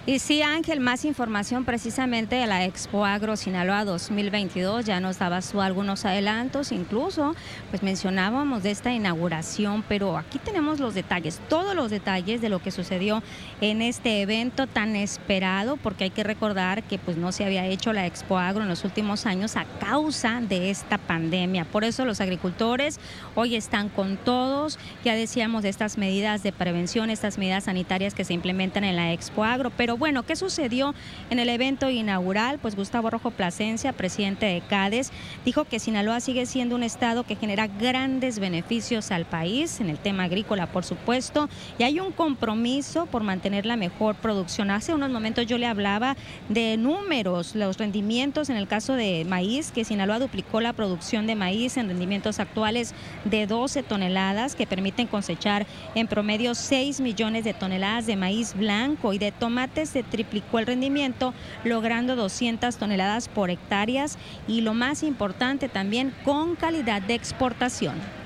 [0.08, 4.84] Y sí, Ángel, más información precisamente de la Expo Agro Sinaloa 2022.
[4.84, 7.36] Ya nos dabas tú algunos adelantos, incluso
[7.70, 12.58] pues mencionábamos de esta inauguración, pero aquí tenemos los detalles, todos los detalles de lo
[12.58, 13.22] que sucedió
[13.62, 17.94] en este evento tan esperado, porque hay que recordar que pues no se había hecho
[17.94, 21.66] la Expo Agro en los últimos años a causa de esta pandemia.
[21.66, 23.00] Por eso los agricultores
[23.36, 24.80] hoy están con todos.
[25.06, 29.14] Ya decíamos de estas medidas de prevención, estas medidas sanitarias que se implementan en la
[29.14, 30.94] Expo Agro, pero bueno, ¿qué sucedió
[31.30, 32.60] en el evento inaugural?
[32.60, 35.12] Pues Gustavo Rojo Plasencia, presidente de CADES,
[35.46, 39.98] dijo que Sinaloa sigue siendo un estado que genera grandes beneficios al país, en el
[39.98, 44.72] tema agrícola, por supuesto, y hay un compromiso por mantener la mejor producción.
[44.72, 46.16] Hace unos momentos yo le hablaba
[46.50, 51.36] de números, los rendimientos en el caso de maíz, que Sinaloa duplicó la producción de
[51.36, 52.94] maíz en rendimientos actuales
[53.26, 55.66] de 12 toneladas, que permiten cosechar
[55.96, 60.68] en promedio 6 millones de toneladas de maíz blanco y de tomate se triplicó el
[60.68, 64.18] rendimiento, logrando 200 toneladas por hectáreas
[64.48, 68.21] y lo más importante también con calidad de exportación.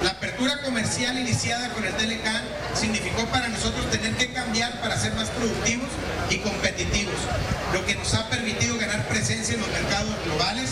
[0.00, 2.42] La apertura comercial iniciada con el Telecan
[2.74, 5.88] significó para nosotros tener que cambiar para ser más productivos
[6.30, 7.14] y competitivos,
[7.72, 10.70] lo que nos ha permitido ganar presencia en los mercados globales,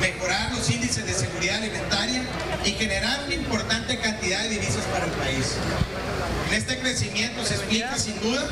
[0.00, 2.22] mejorar los índices de seguridad alimentaria
[2.64, 5.54] y generar una importante cantidad de divisas para el país.
[6.52, 8.46] Este crecimiento se explica sin duda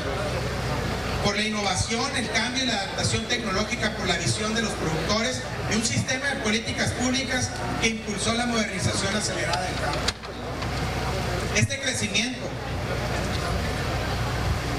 [1.23, 5.41] por la innovación, el cambio y la adaptación tecnológica por la visión de los productores
[5.71, 7.49] y un sistema de políticas públicas
[7.81, 9.99] que impulsó la modernización acelerada del campo.
[11.55, 12.47] Este crecimiento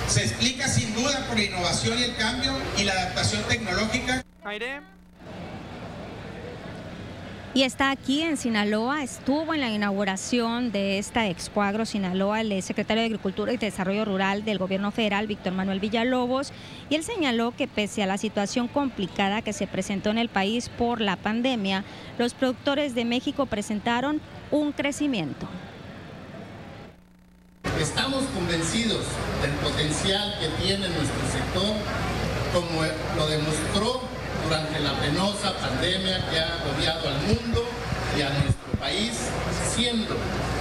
[0.09, 4.24] se explica sin duda por la innovación y el cambio y la adaptación tecnológica.
[7.53, 12.62] Y está aquí en Sinaloa, estuvo en la inauguración de esta Expo Agro Sinaloa el
[12.62, 16.53] secretario de Agricultura y Desarrollo Rural del gobierno federal, Víctor Manuel Villalobos,
[16.88, 20.68] y él señaló que pese a la situación complicada que se presentó en el país
[20.68, 21.82] por la pandemia,
[22.18, 24.20] los productores de México presentaron
[24.53, 25.48] un crecimiento.
[27.80, 29.07] Estamos convencidos
[29.42, 31.74] del potencial que tiene nuestro sector,
[32.55, 32.82] como
[33.16, 34.09] lo demostró
[34.51, 37.62] durante la penosa pandemia que ha rodeado al mundo
[38.18, 39.12] y a nuestro país,
[39.72, 40.16] siendo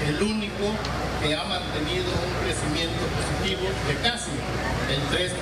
[0.07, 0.77] el único
[1.19, 4.29] que ha mantenido un crecimiento positivo de casi
[4.93, 5.33] el 3%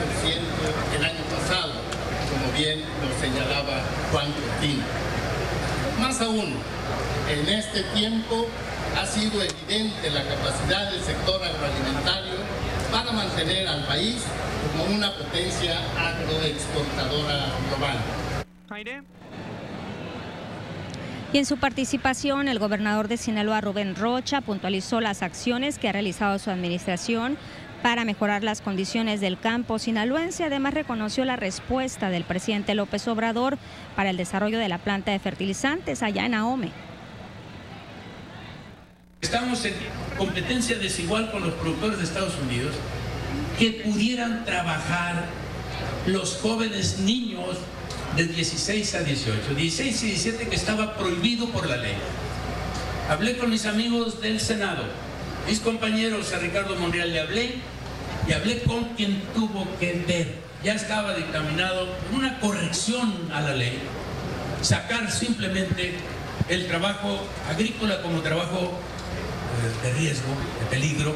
[0.96, 1.74] el año pasado,
[2.32, 3.84] como bien lo señalaba
[4.14, 4.86] Juan Cortina.
[6.00, 6.56] Más aún,
[7.28, 8.48] en este tiempo
[8.96, 12.40] ha sido evidente la capacidad del sector agroalimentario
[12.94, 14.24] para mantener al país
[14.72, 18.37] como una potencia agroexportadora global.
[21.34, 25.92] Y en su participación, el gobernador de Sinaloa, Rubén Rocha, puntualizó las acciones que ha
[25.92, 27.38] realizado su administración
[27.82, 30.44] para mejorar las condiciones del campo sinaloense.
[30.44, 33.58] Además, reconoció la respuesta del presidente López Obrador
[33.96, 36.72] para el desarrollo de la planta de fertilizantes allá en Ahome.
[39.22, 39.74] Estamos en
[40.18, 42.76] competencia desigual con los productores de Estados Unidos
[43.60, 45.26] que pudieran trabajar
[46.06, 47.58] los jóvenes niños
[48.16, 51.96] de 16 a 18, 16 y 17 que estaba prohibido por la ley.
[53.10, 54.84] Hablé con mis amigos del Senado,
[55.48, 57.54] mis compañeros, a Ricardo Monreal le hablé
[58.28, 60.36] y hablé con quien tuvo que ver.
[60.62, 63.80] Ya estaba dictaminado una corrección a la ley,
[64.62, 65.94] sacar simplemente
[66.50, 68.74] el trabajo agrícola como trabajo
[69.58, 71.16] eh, de riesgo, de peligro.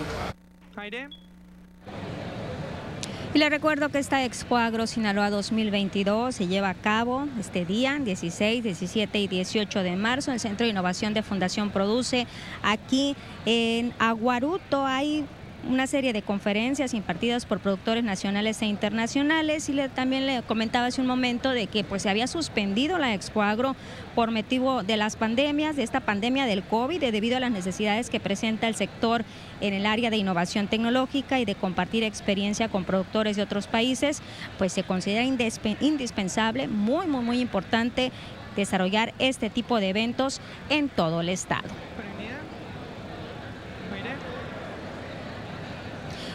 [3.34, 7.98] Y le recuerdo que esta Expo Agro Sinaloa 2022 se lleva a cabo este día,
[7.98, 12.28] 16, 17 y 18 de marzo, en el Centro de Innovación de Fundación Produce,
[12.62, 13.16] aquí
[13.46, 14.86] en Aguaruto.
[14.86, 15.26] Hay
[15.70, 20.88] una serie de conferencias impartidas por productores nacionales e internacionales y le, también le comentaba
[20.88, 23.76] hace un momento de que pues se había suspendido la Expo Agro
[24.16, 28.20] por motivo de las pandemias, de esta pandemia del COVID, debido a las necesidades que
[28.20, 29.24] presenta el sector
[29.62, 34.22] en el área de innovación tecnológica y de compartir experiencia con productores de otros países,
[34.58, 38.12] pues se considera indispensable, muy, muy, muy importante
[38.56, 41.70] desarrollar este tipo de eventos en todo el estado.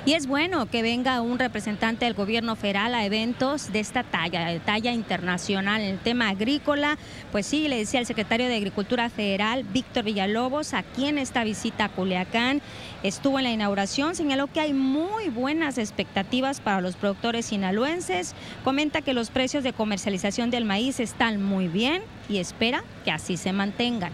[0.07, 4.47] Y es bueno que venga un representante del gobierno federal a eventos de esta talla,
[4.47, 5.81] de talla internacional.
[5.81, 6.97] En el tema agrícola,
[7.33, 11.87] pues sí, le decía el secretario de Agricultura Federal, Víctor Villalobos, aquí en esta visita
[11.87, 12.63] a Culiacán,
[13.03, 19.03] estuvo en la inauguración, señaló que hay muy buenas expectativas para los productores sinaloenses, comenta
[19.03, 23.53] que los precios de comercialización del maíz están muy bien y espera que así se
[23.53, 24.13] mantengan.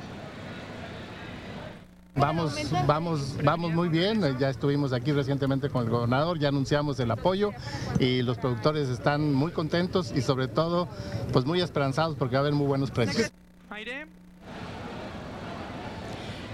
[2.14, 2.54] Vamos,
[2.86, 4.20] vamos, vamos muy bien.
[4.38, 7.52] Ya estuvimos aquí recientemente con el gobernador, ya anunciamos el apoyo
[7.98, 10.88] y los productores están muy contentos y sobre todo,
[11.32, 13.32] pues muy esperanzados porque va a haber muy buenos precios.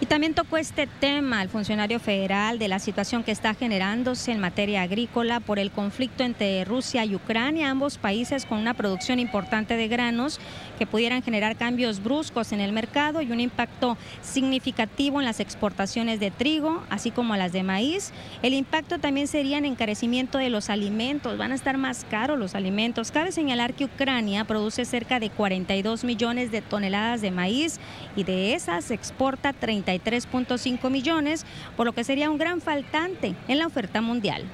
[0.01, 4.39] Y también tocó este tema el funcionario federal de la situación que está generándose en
[4.39, 9.77] materia agrícola por el conflicto entre Rusia y Ucrania, ambos países con una producción importante
[9.77, 10.39] de granos
[10.79, 16.21] que pudieran generar cambios bruscos en el mercado y un impacto significativo en las exportaciones
[16.21, 18.13] de trigo, así como las de maíz.
[18.43, 22.55] El impacto también sería en encarecimiento de los alimentos, van a estar más caros los
[22.55, 23.11] alimentos.
[23.11, 27.79] Cabe señalar que Ucrania produce cerca de 42 millones de toneladas de maíz
[28.17, 31.45] y de esas exporta 30 3.5 millones,
[31.77, 34.45] por lo que sería un gran faltante en la oferta mundial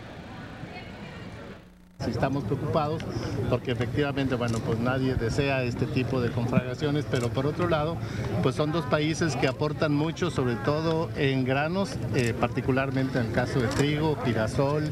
[2.11, 3.03] estamos preocupados
[3.51, 7.97] porque efectivamente, bueno, pues nadie desea este tipo de conflagraciones, pero por otro lado,
[8.43, 13.33] pues son dos países que aportan mucho, sobre todo en granos, eh, particularmente en el
[13.33, 14.85] caso de trigo, girasol,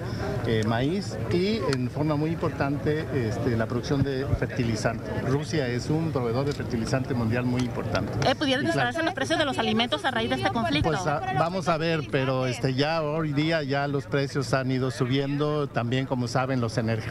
[0.47, 5.11] eh, maíz y en forma muy importante este, la producción de fertilizante.
[5.23, 8.13] Rusia es un proveedor de fertilizante mundial muy importante.
[8.29, 10.89] Eh, ¿Pudieran dispararse los precios de los alimentos a raíz de este conflicto?
[10.89, 15.67] Pues vamos a ver, pero este, ya hoy día ya los precios han ido subiendo,
[15.67, 17.02] también como saben los energéticos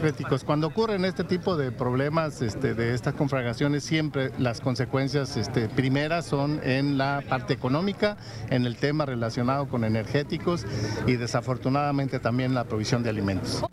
[0.46, 6.26] cuando ocurren este tipo de problemas, este, de estas conflagraciones, siempre las consecuencias este, primeras
[6.26, 8.18] son en la parte económica,
[8.50, 10.66] en el tema relacionado con energéticos
[11.08, 13.64] y desafortunadamente también la provisión de alimentos.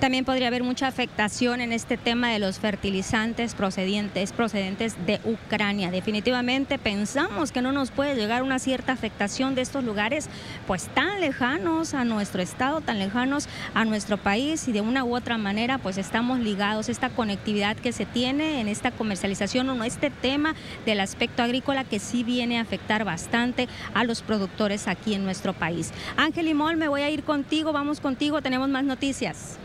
[0.00, 5.90] También podría haber mucha afectación en este tema de los fertilizantes procedentes, procedentes de Ucrania.
[5.90, 10.30] Definitivamente pensamos que no nos puede llegar una cierta afectación de estos lugares,
[10.66, 15.14] pues tan lejanos a nuestro estado, tan lejanos a nuestro país y de una u
[15.14, 16.88] otra manera, pues estamos ligados.
[16.88, 20.54] Esta conectividad que se tiene en esta comercialización o no, este tema
[20.86, 25.52] del aspecto agrícola que sí viene a afectar bastante a los productores aquí en nuestro
[25.52, 25.92] país.
[26.16, 29.58] Ángel Imol, me voy a ir contigo, vamos contigo, tenemos más noticias.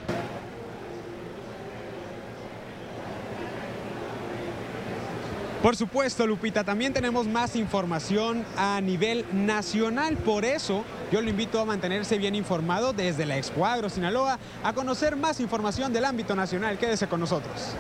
[5.62, 10.16] Por supuesto, Lupita, también tenemos más información a nivel nacional.
[10.18, 14.74] Por eso, yo lo invito a mantenerse bien informado desde la Expo Agro Sinaloa a
[14.74, 16.78] conocer más información del ámbito nacional.
[16.78, 17.76] Quédese con nosotros.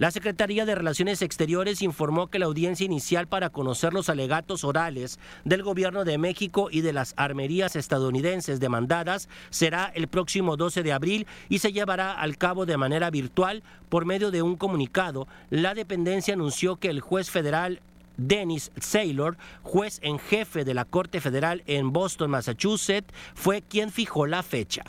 [0.00, 5.18] La Secretaría de Relaciones Exteriores informó que la audiencia inicial para conocer los alegatos orales
[5.44, 10.94] del gobierno de México y de las armerías estadounidenses demandadas será el próximo 12 de
[10.94, 15.28] abril y se llevará al cabo de manera virtual por medio de un comunicado.
[15.50, 17.82] La dependencia anunció que el juez federal
[18.20, 24.26] Dennis Saylor, juez en jefe de la Corte Federal en Boston, Massachusetts, fue quien fijó
[24.26, 24.84] la fecha.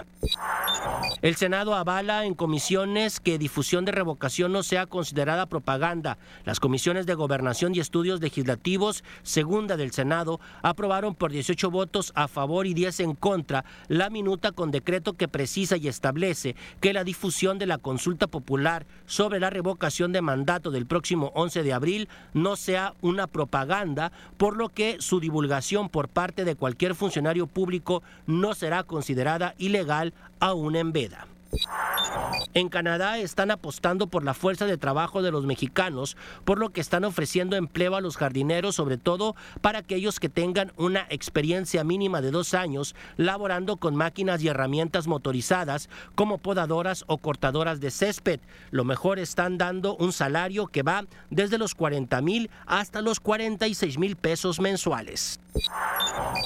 [1.22, 6.18] El Senado avala en comisiones que difusión de revocación no sea considerada propaganda.
[6.46, 12.28] Las comisiones de Gobernación y Estudios Legislativos, segunda del Senado, aprobaron por 18 votos a
[12.28, 17.04] favor y 10 en contra la minuta con decreto que precisa y establece que la
[17.04, 22.10] difusión de la consulta popular sobre la revocación de mandato del próximo 11 de abril
[22.34, 28.04] no sea una propaganda, por lo que su divulgación por parte de cualquier funcionario público
[28.28, 31.28] no será considerada ilegal aún en veda.
[32.54, 36.82] En Canadá están apostando por la fuerza de trabajo de los mexicanos, por lo que
[36.82, 42.22] están ofreciendo empleo a los jardineros, sobre todo para aquellos que tengan una experiencia mínima
[42.22, 48.40] de dos años laborando con máquinas y herramientas motorizadas como podadoras o cortadoras de césped.
[48.72, 53.98] Lo mejor están dando un salario que va desde los 40 mil hasta los 46
[53.98, 55.40] mil pesos mensuales.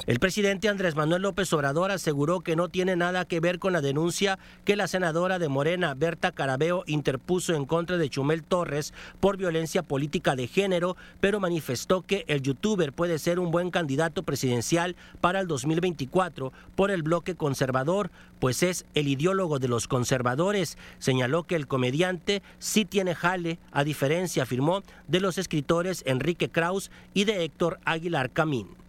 [0.07, 3.81] El presidente Andrés Manuel López Obrador aseguró que no tiene nada que ver con la
[3.81, 9.35] denuncia que la senadora de Morena, Berta Carabeo, interpuso en contra de Chumel Torres por
[9.35, 14.95] violencia política de género, pero manifestó que el youtuber puede ser un buen candidato presidencial
[15.19, 20.77] para el 2024 por el bloque conservador, pues es el ideólogo de los conservadores.
[20.97, 26.89] Señaló que el comediante sí tiene jale, a diferencia, afirmó, de los escritores Enrique Kraus
[27.13, 28.84] y de Héctor Aguilar Camín.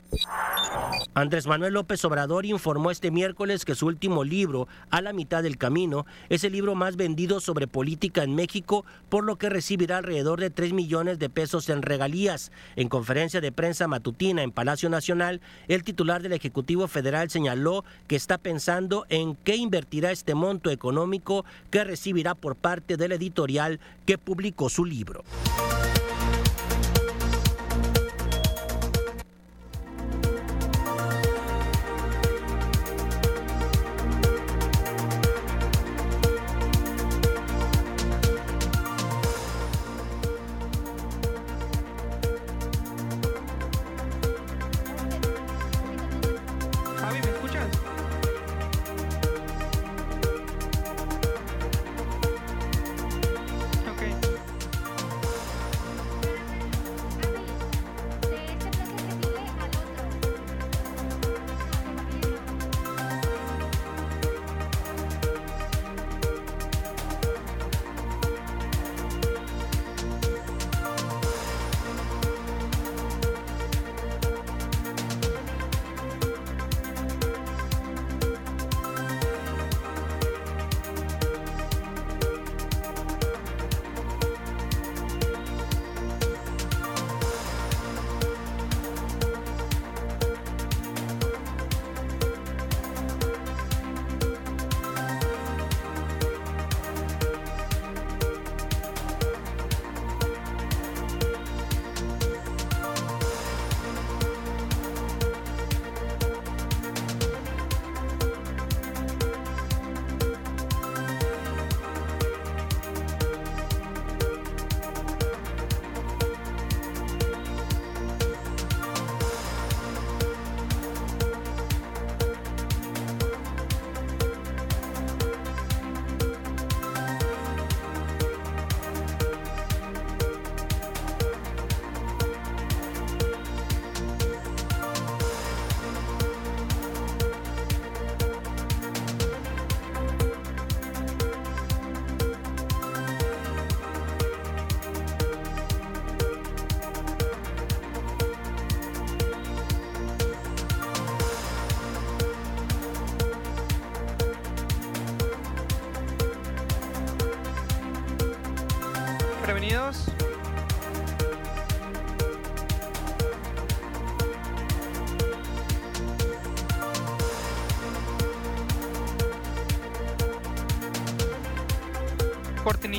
[1.15, 5.57] Andrés Manuel López Obrador informó este miércoles que su último libro, A la mitad del
[5.57, 10.41] camino, es el libro más vendido sobre política en México, por lo que recibirá alrededor
[10.41, 12.53] de 3 millones de pesos en regalías.
[12.77, 18.17] En conferencia de prensa matutina en Palacio Nacional, el titular del Ejecutivo Federal señaló que
[18.17, 24.19] está pensando en qué invertirá este monto económico que recibirá por parte del editorial que
[24.19, 25.25] publicó su libro.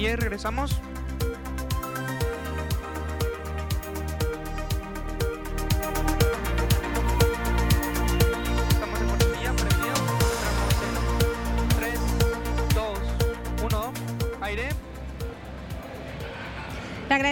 [0.07, 0.79] 10, regresamos.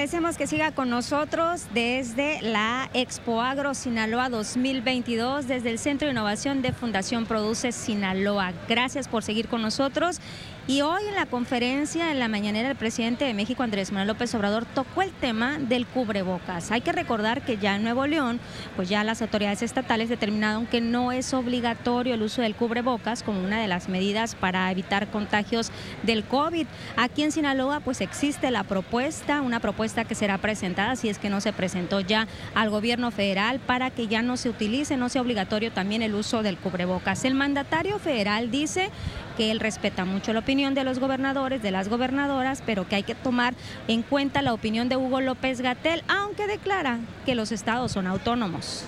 [0.05, 6.11] agradecemos que siga con nosotros desde la Expo Agro Sinaloa 2022, desde el Centro de
[6.11, 8.53] Innovación de Fundación Produce Sinaloa.
[8.67, 10.19] Gracias por seguir con nosotros
[10.67, 14.33] y hoy en la conferencia, en la mañanera, el presidente de México, Andrés Manuel López
[14.33, 16.71] Obrador, tocó el tema del cubrebocas.
[16.71, 18.39] Hay que recordar que ya en Nuevo León,
[18.75, 23.43] pues ya las autoridades estatales determinaron que no es obligatorio el uso del cubrebocas como
[23.43, 25.69] una de las medidas para evitar contagios
[26.01, 26.65] del COVID.
[26.97, 31.29] Aquí en Sinaloa, pues existe la propuesta, una propuesta que será presentada, si es que
[31.29, 35.21] no se presentó ya al gobierno federal, para que ya no se utilice, no sea
[35.21, 37.23] obligatorio también el uso del cubrebocas.
[37.23, 38.89] El mandatario federal dice
[39.35, 43.03] que él respeta mucho la opinión de los gobernadores, de las gobernadoras, pero que hay
[43.03, 43.53] que tomar
[43.87, 48.85] en cuenta la opinión de Hugo López Gatel, aunque declara que los estados son autónomos.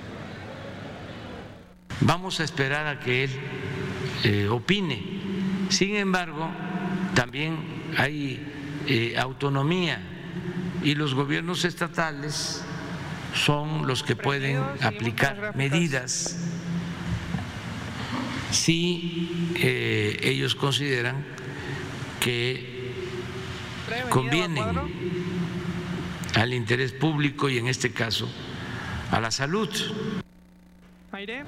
[2.02, 3.32] Vamos a esperar a que él
[4.24, 5.04] eh, opine.
[5.70, 6.50] Sin embargo,
[7.14, 7.58] también
[7.98, 8.46] hay
[8.88, 10.00] eh, autonomía
[10.84, 12.64] y los gobiernos estatales
[13.34, 16.47] son los que pueden aplicar medidas
[18.52, 21.24] si eh, ellos consideran
[22.20, 22.92] que
[24.10, 24.64] convienen
[26.36, 28.30] al interés público y en este caso
[29.12, 29.70] a la salud.
[31.12, 31.44] Aire.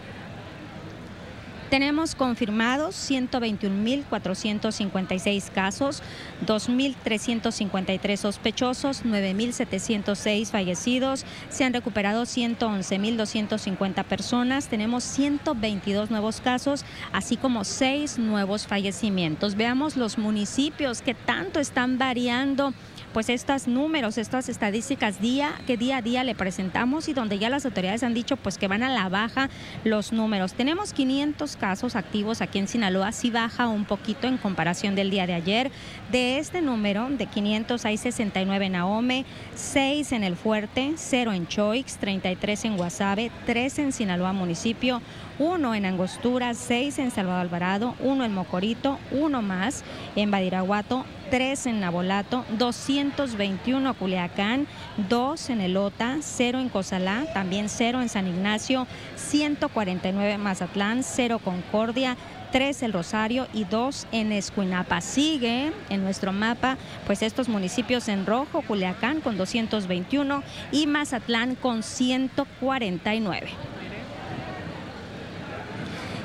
[1.73, 6.03] Tenemos confirmados 121.456 casos,
[6.45, 17.65] 2.353 sospechosos, 9.706 fallecidos, se han recuperado 111.250 personas, tenemos 122 nuevos casos, así como
[17.65, 19.55] 6 nuevos fallecimientos.
[19.55, 22.75] Veamos los municipios que tanto están variando
[23.13, 27.51] pues estos números, estas estadísticas día que día a día le presentamos y donde ya
[27.51, 29.51] las autoridades han dicho pues que van a la baja
[29.85, 30.55] los números.
[30.55, 35.27] Tenemos 500 casos activos aquí en Sinaloa, sí baja un poquito en comparación del día
[35.27, 35.71] de ayer.
[36.11, 41.47] De este número de 500 hay 69 en Ahome, 6 en El Fuerte, 0 en
[41.47, 45.03] Choix, 33 en Guasave, 3 en Sinaloa municipio,
[45.39, 49.85] 1 en Angostura, 6 en Salvador Alvarado, 1 en Mocorito, 1 más
[50.17, 54.67] en Badiraguato, 3 en Nabolato, 221 Culiacán,
[55.09, 62.17] 2 en Elota, 0 en Cozalá, también 0 en San Ignacio, 149 Mazatlán, 0 Concordia,
[62.53, 65.01] 3 el Rosario y 2 en Escuinapa.
[65.01, 66.77] Sigue en nuestro mapa
[67.07, 73.49] pues estos municipios en rojo, Culiacán con 221 y Mazatlán con 149.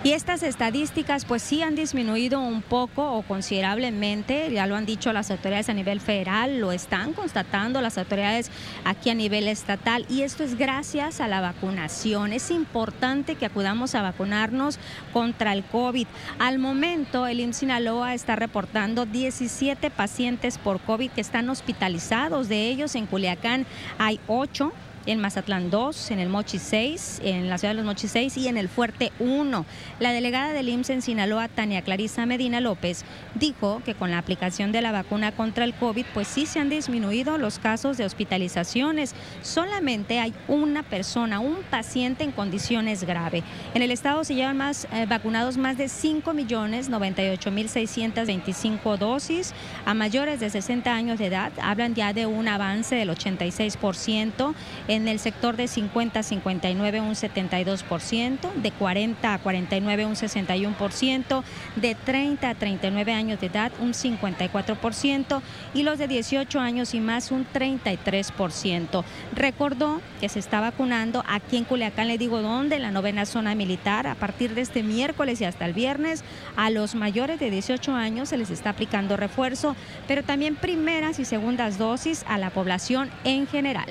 [0.03, 5.11] Y estas estadísticas pues sí han disminuido un poco o considerablemente, ya lo han dicho
[5.11, 8.51] las autoridades a nivel federal, lo están constatando las autoridades
[8.85, 12.31] aquí a nivel estatal y esto es gracias a la vacunación.
[12.31, 14.79] Es importante que acudamos a vacunarnos
[15.13, 16.07] contra el COVID.
[16.39, 22.69] Al momento el IMSS Sinaloa está reportando 17 pacientes por COVID que están hospitalizados, de
[22.69, 23.65] ellos en Culiacán
[23.97, 24.71] hay 8
[25.07, 28.47] en Mazatlán 2, en el Mochi 6, en la ciudad de los Mochis 6 y
[28.49, 29.65] en el Fuerte 1.
[29.99, 33.05] La delegada del IMSS en Sinaloa, Tania Clarisa Medina López,
[33.35, 36.69] dijo que con la aplicación de la vacuna contra el COVID, pues sí se han
[36.69, 39.15] disminuido los casos de hospitalizaciones.
[39.41, 43.43] Solamente hay una persona, un paciente en condiciones graves.
[43.73, 48.97] En el estado se llevan más eh, vacunados más de 5 millones 98 mil 625
[48.97, 49.53] dosis.
[49.85, 54.53] A mayores de 60 años de edad hablan ya de un avance del 86%.
[54.87, 61.43] En el sector de 50 a 59 un 72%, de 40 a 49 un 61%,
[61.75, 65.41] de 30 a 39 años de edad un 54%
[65.73, 69.03] y los de 18 años y más un 33%.
[69.35, 73.55] Recordó que se está vacunando aquí en Culiacán, le digo dónde, en la novena zona
[73.55, 76.23] militar, a partir de este miércoles y hasta el viernes,
[76.55, 79.75] a los mayores de 18 años se les está aplicando refuerzo,
[80.07, 83.87] pero también primeras y segundas dosis a la población en general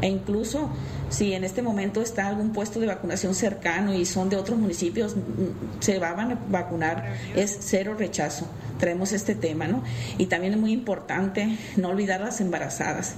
[0.00, 0.70] e incluso
[1.10, 5.16] si en este momento está algún puesto de vacunación cercano y son de otros municipios,
[5.16, 8.46] mm, se van a vacunar, es cero rechazo.
[8.78, 9.82] Traemos este tema, ¿no?
[10.18, 13.16] Y también es muy importante no olvidar las embarazadas.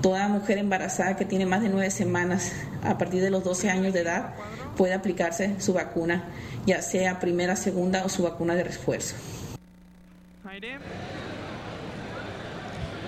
[0.00, 2.52] Toda mujer embarazada que tiene más de nueve semanas
[2.82, 4.34] a partir de los 12 años de edad
[4.76, 6.24] puede aplicarse su vacuna,
[6.66, 9.14] ya sea primera, segunda o su vacuna de refuerzo.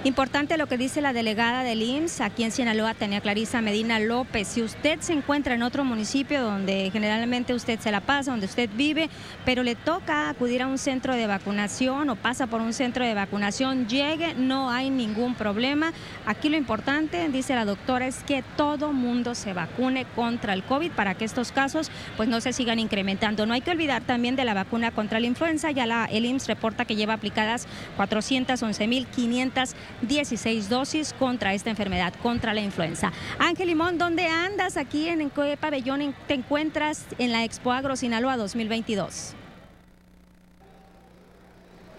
[0.04, 4.48] Importante lo que dice la delegada del IMSS aquí en Sinaloa, Tania Clarisa Medina López.
[4.48, 8.68] Si usted se encuentra en otro municipio donde generalmente usted se la pasa, donde usted
[8.76, 9.08] vive,
[9.46, 13.14] pero le toca acudir a un centro de vacunación o pasa por un centro de
[13.14, 15.94] vacunación, llegue, no hay ningún problema.
[16.26, 20.90] Aquí lo importante, dice la doctora, es que todo mundo se vacune contra el COVID
[20.90, 23.46] para que estos casos pues no se sigan incrementando.
[23.46, 25.70] No hay que olvidar también de la vacuna contra la influenza.
[25.70, 29.72] Ya el IMSS reporta que lleva aplicadas 411.500
[30.02, 33.12] 16 dosis contra esta enfermedad, contra la influenza.
[33.38, 35.08] Ángel Limón, ¿dónde andas aquí?
[35.08, 39.34] ¿En qué pabellón te encuentras en la Expo Agro Sinaloa 2022?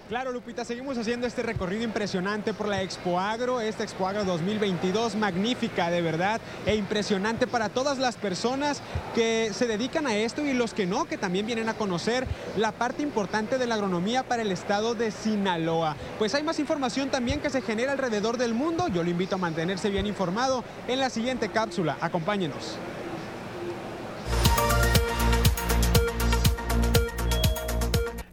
[0.08, 5.16] Claro, Lupita, seguimos haciendo este recorrido impresionante por la Expo Agro, esta Expo Agro 2022,
[5.16, 8.84] magnífica de verdad e impresionante para todas las personas
[9.16, 12.72] que se dedican a esto y los que no, que también vienen a conocer la
[12.72, 15.96] parte importante de la agronomía para el estado de Sinaloa.
[16.20, 18.88] Pues hay más información también que se genera alrededor del mundo.
[18.90, 21.98] Yo lo invito a mantenerse bien informado en la siguiente cápsula.
[22.00, 22.78] Acompáñenos.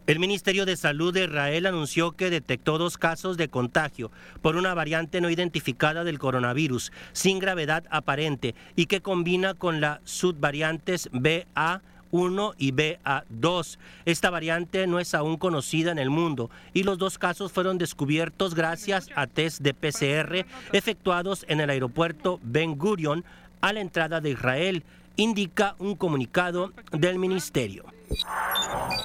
[0.05, 4.73] El Ministerio de Salud de Israel anunció que detectó dos casos de contagio por una
[4.73, 11.81] variante no identificada del coronavirus sin gravedad aparente y que combina con las subvariantes BA
[12.11, 13.77] 1 y BA2.
[14.03, 18.55] Esta variante no es aún conocida en el mundo y los dos casos fueron descubiertos
[18.55, 23.23] gracias a test de PCR efectuados en el aeropuerto Ben Gurion
[23.61, 24.83] a la entrada de Israel,
[25.15, 27.92] indica un comunicado del ministerio.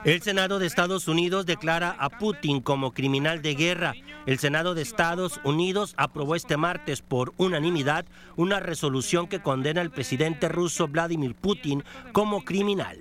[0.05, 3.95] El Senado de Estados Unidos declara a Putin como criminal de guerra.
[4.27, 8.05] El Senado de Estados Unidos aprobó este martes por unanimidad
[8.37, 12.99] una resolución que condena al presidente ruso Vladimir Putin como criminal.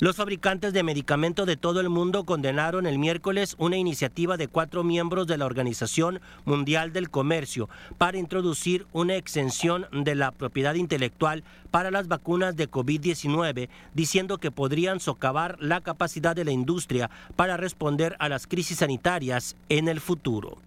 [0.00, 4.84] Los fabricantes de medicamentos de todo el mundo condenaron el miércoles una iniciativa de cuatro
[4.84, 11.44] miembros de la Organización Mundial del Comercio para introducir una exención de la propiedad intelectual
[11.70, 17.56] para las vacunas de COVID-19, diciendo que podrían socavar la capacidad de la industria para
[17.56, 20.58] responder a las crisis sanitarias en el futuro.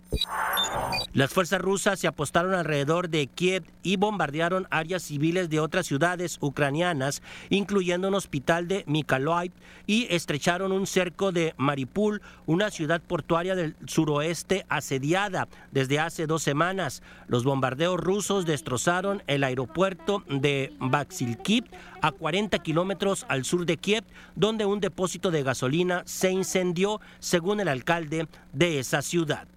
[1.14, 6.38] Las fuerzas rusas se apostaron alrededor de Kiev y bombardearon áreas civiles de otras ciudades
[6.42, 9.52] ucranianas, incluyendo un hospital de Mykolaiv,
[9.88, 16.44] y estrecharon un cerco de Maripul, una ciudad portuaria del suroeste asediada desde hace dos
[16.44, 17.02] semanas.
[17.28, 21.66] Los bombardeos rusos destrozaron el aeropuerto de Baksilkiv,
[22.02, 24.04] a 40 kilómetros al sur de Kiev,
[24.36, 29.48] donde un depósito de gasolina se incendió, según el alcalde de esa ciudad.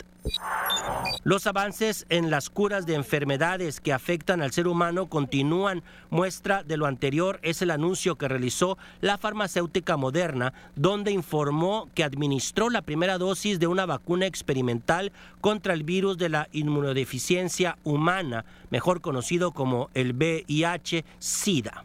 [1.22, 5.82] Los avances en las curas de enfermedades que afectan al ser humano continúan.
[6.10, 12.04] Muestra de lo anterior es el anuncio que realizó la farmacéutica moderna, donde informó que
[12.04, 18.44] administró la primera dosis de una vacuna experimental contra el virus de la inmunodeficiencia humana,
[18.70, 21.84] mejor conocido como el VIH-Sida.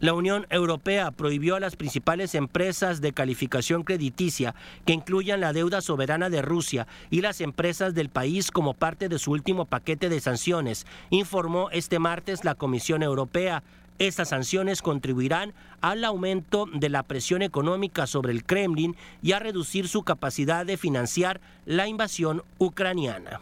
[0.00, 5.80] La Unión Europea prohibió a las principales empresas de calificación crediticia que incluyan la deuda
[5.80, 10.20] soberana de Rusia y las empresas del país como parte de su último paquete de
[10.20, 13.62] sanciones, informó este martes la Comisión Europea.
[13.98, 19.88] Estas sanciones contribuirán al aumento de la presión económica sobre el Kremlin y a reducir
[19.88, 23.40] su capacidad de financiar la invasión ucraniana.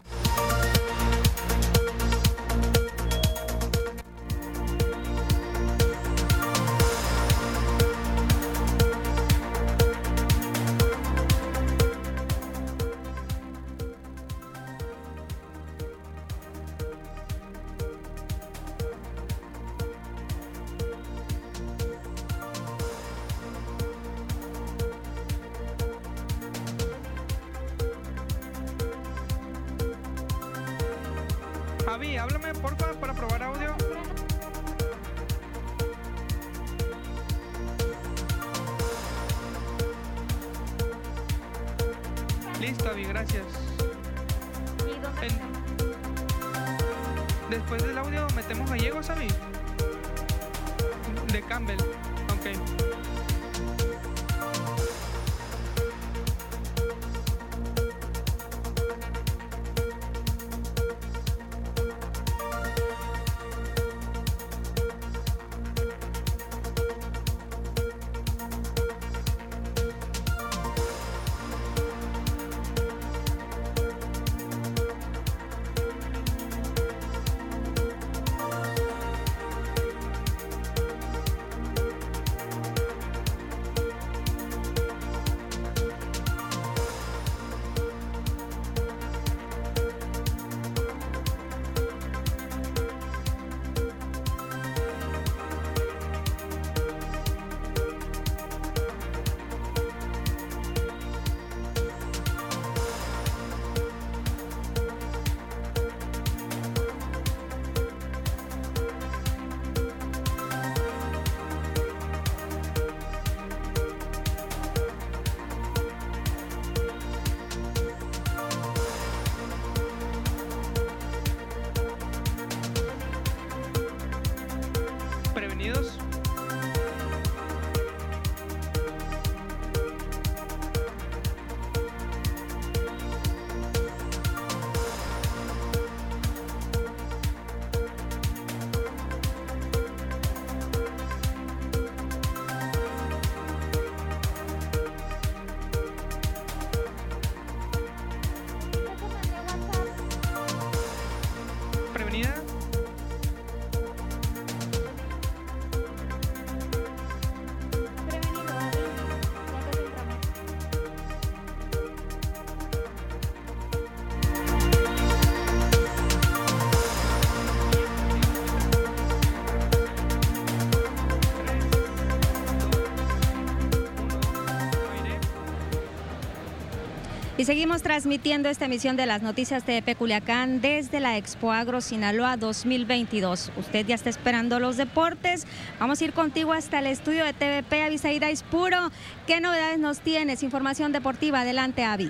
[177.45, 183.51] Seguimos transmitiendo esta emisión de las noticias de Culiacán desde la Expo Agro Sinaloa 2022.
[183.55, 185.45] Usted ya está esperando los deportes.
[185.79, 188.89] Vamos a ir contigo hasta el estudio de TVP, Avisaída Ispuro.
[189.27, 190.41] ¿Qué novedades nos tienes?
[190.41, 191.41] Información deportiva.
[191.41, 192.09] Adelante, Avi.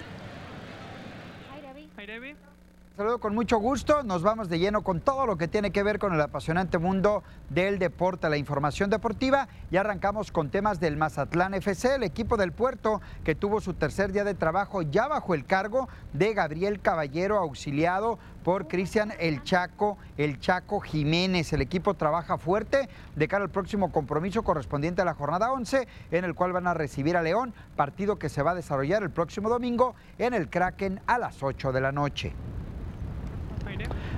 [3.26, 4.04] Con mucho gusto.
[4.04, 7.24] Nos vamos de lleno con todo lo que tiene que ver con el apasionante mundo
[7.50, 9.48] del deporte, la información deportiva.
[9.72, 14.12] Y arrancamos con temas del Mazatlán FC, el equipo del puerto que tuvo su tercer
[14.12, 19.98] día de trabajo ya bajo el cargo de Gabriel Caballero, auxiliado por Cristian El Chaco,
[20.18, 21.52] El Chaco Jiménez.
[21.52, 26.26] El equipo trabaja fuerte de cara al próximo compromiso correspondiente a la jornada 11, en
[26.26, 29.50] el cual van a recibir a León, partido que se va a desarrollar el próximo
[29.50, 32.36] domingo en el Kraken a las 8 de la noche.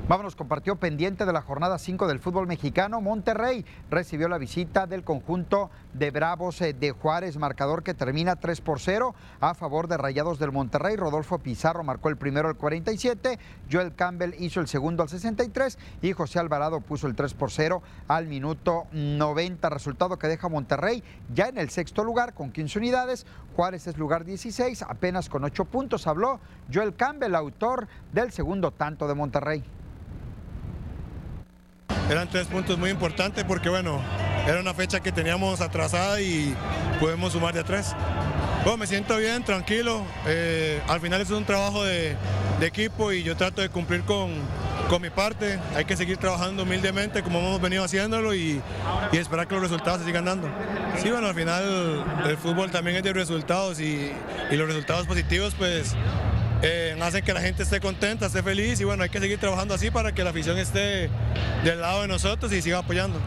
[0.08, 3.02] Vámonos, compartió pendiente de la jornada 5 del fútbol mexicano.
[3.02, 8.62] Monterrey recibió la visita del conjunto de Bravos eh, de Juárez, marcador que termina 3
[8.62, 10.96] por 0 a favor de Rayados del Monterrey.
[10.96, 13.38] Rodolfo Pizarro marcó el primero al 47,
[13.70, 17.82] Joel Campbell hizo el segundo al 63 y José Alvarado puso el 3 por 0
[18.08, 19.70] al minuto 90.
[19.70, 21.04] Resultado que deja Monterrey
[21.34, 23.26] ya en el sexto lugar con 15 unidades.
[23.58, 26.08] Juárez es lugar 16, apenas con 8 puntos.
[26.08, 26.40] Habló
[26.74, 29.66] Joel Campbell, autor del segundo tanto de Monterrey.
[32.10, 34.02] Eran tres puntos muy importantes porque, bueno,
[34.48, 36.56] era una fecha que teníamos atrasada y
[37.02, 37.94] podemos sumar de a tres.
[38.64, 40.06] Bueno, me siento bien, tranquilo.
[40.26, 42.16] Eh, al final es un trabajo de,
[42.62, 44.32] equipo y yo trato de cumplir con,
[44.90, 45.60] con, mi parte.
[45.76, 48.62] Hay que seguir trabajando humildemente como hemos venido haciéndolo y,
[49.12, 50.50] y, esperar que los resultados se sigan dando.
[51.02, 54.12] Sí, bueno, al final el fútbol también es de resultados y,
[54.50, 55.94] y los resultados positivos, pues
[56.62, 59.74] eh, hacen que la gente esté contenta, esté feliz y bueno, hay que seguir trabajando
[59.74, 61.10] así para que la afición esté
[61.64, 63.20] del lado de nosotros y siga apoyando.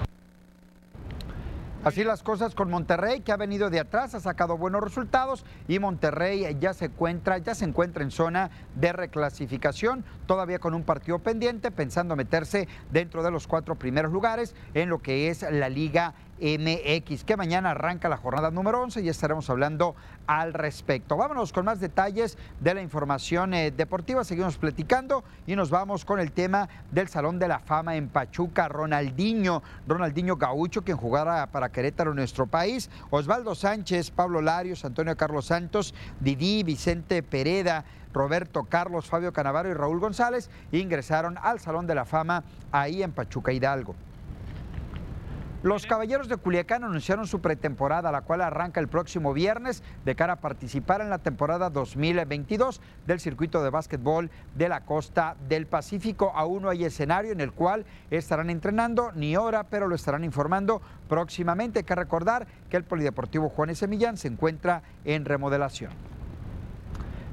[1.82, 5.78] Así las cosas con Monterrey, que ha venido de atrás, ha sacado buenos resultados y
[5.78, 11.20] Monterrey ya se encuentra, ya se encuentra en zona de reclasificación, todavía con un partido
[11.20, 16.12] pendiente, pensando meterse dentro de los cuatro primeros lugares en lo que es la Liga
[16.40, 19.94] MX, que mañana arranca la jornada número 11 y estaremos hablando
[20.26, 21.16] al respecto.
[21.16, 26.18] Vámonos con más detalles de la información eh, deportiva, seguimos platicando y nos vamos con
[26.18, 31.70] el tema del Salón de la Fama en Pachuca, Ronaldinho, Ronaldinho Gaucho, quien jugara para
[31.70, 39.06] Querétaro, nuestro país, Osvaldo Sánchez, Pablo Larios, Antonio Carlos Santos, Didi, Vicente Pereda, Roberto Carlos,
[39.06, 43.94] Fabio Canavaro y Raúl González ingresaron al Salón de la Fama ahí en Pachuca Hidalgo.
[45.62, 50.32] Los Caballeros de Culiacán anunciaron su pretemporada, la cual arranca el próximo viernes de cara
[50.32, 56.32] a participar en la temporada 2022 del circuito de básquetbol de la costa del Pacífico.
[56.34, 60.80] Aún no hay escenario en el cual estarán entrenando ni hora, pero lo estarán informando
[61.10, 61.80] próximamente.
[61.80, 63.86] Hay que recordar que el Polideportivo Juan S.
[63.86, 66.19] Millán se encuentra en remodelación.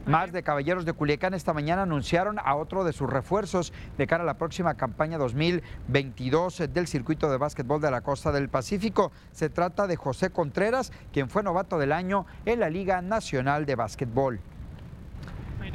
[0.08, 4.24] Más de Caballeros de Culiacán esta mañana anunciaron a otro de sus refuerzos de cara
[4.24, 9.12] a la próxima campaña 2022 del circuito de básquetbol de la costa del Pacífico.
[9.34, 13.76] Se trata de José Contreras, quien fue novato del año en la Liga Nacional de
[13.76, 14.40] Básquetbol.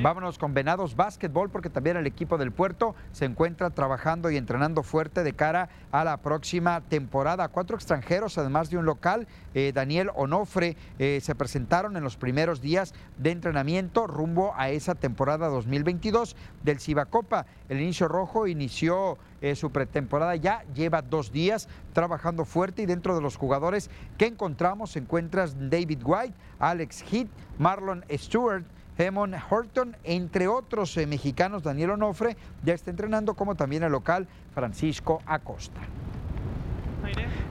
[0.01, 4.83] Vámonos con Venados Básquetbol porque también el equipo del puerto se encuentra trabajando y entrenando
[4.83, 7.49] fuerte de cara a la próxima temporada.
[7.49, 12.61] Cuatro extranjeros, además de un local, eh, Daniel Onofre, eh, se presentaron en los primeros
[12.61, 17.47] días de entrenamiento rumbo a esa temporada 2022 del Cibacopa.
[17.69, 23.15] El inicio rojo inició eh, su pretemporada ya, lleva dos días trabajando fuerte y dentro
[23.15, 27.29] de los jugadores que encontramos se encuentran David White, Alex Heath,
[27.59, 28.65] Marlon Stewart,
[28.99, 34.27] Hemon Horton, entre otros eh, mexicanos, Daniel Onofre ya está entrenando, como también el local
[34.55, 35.81] Francisco Acosta.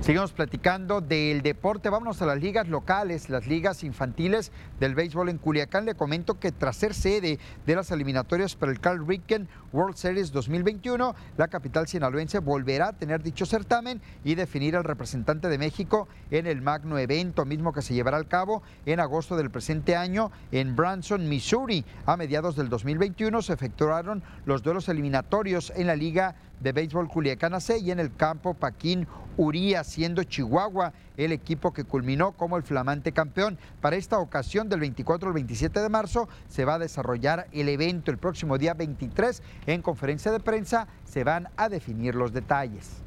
[0.01, 1.91] Seguimos platicando del deporte.
[1.91, 5.85] Vámonos a las ligas locales, las ligas infantiles del béisbol en Culiacán.
[5.85, 7.37] Le comento que tras ser sede
[7.67, 12.93] de las eliminatorias para el Carl Ricken World Series 2021, la capital sinaloense volverá a
[12.93, 17.83] tener dicho certamen y definir al representante de México en el magno evento mismo que
[17.83, 21.85] se llevará a cabo en agosto del presente año en Branson, Missouri.
[22.07, 27.59] A mediados del 2021 se efectuaron los duelos eliminatorios en la Liga de Béisbol Culiacán
[27.59, 29.07] C y en el campo Paquín
[29.37, 33.57] Uría, siendo Chihuahua el equipo que culminó como el flamante campeón.
[33.81, 38.11] Para esta ocasión, del 24 al 27 de marzo, se va a desarrollar el evento.
[38.11, 43.01] El próximo día 23, en conferencia de prensa, se van a definir los detalles.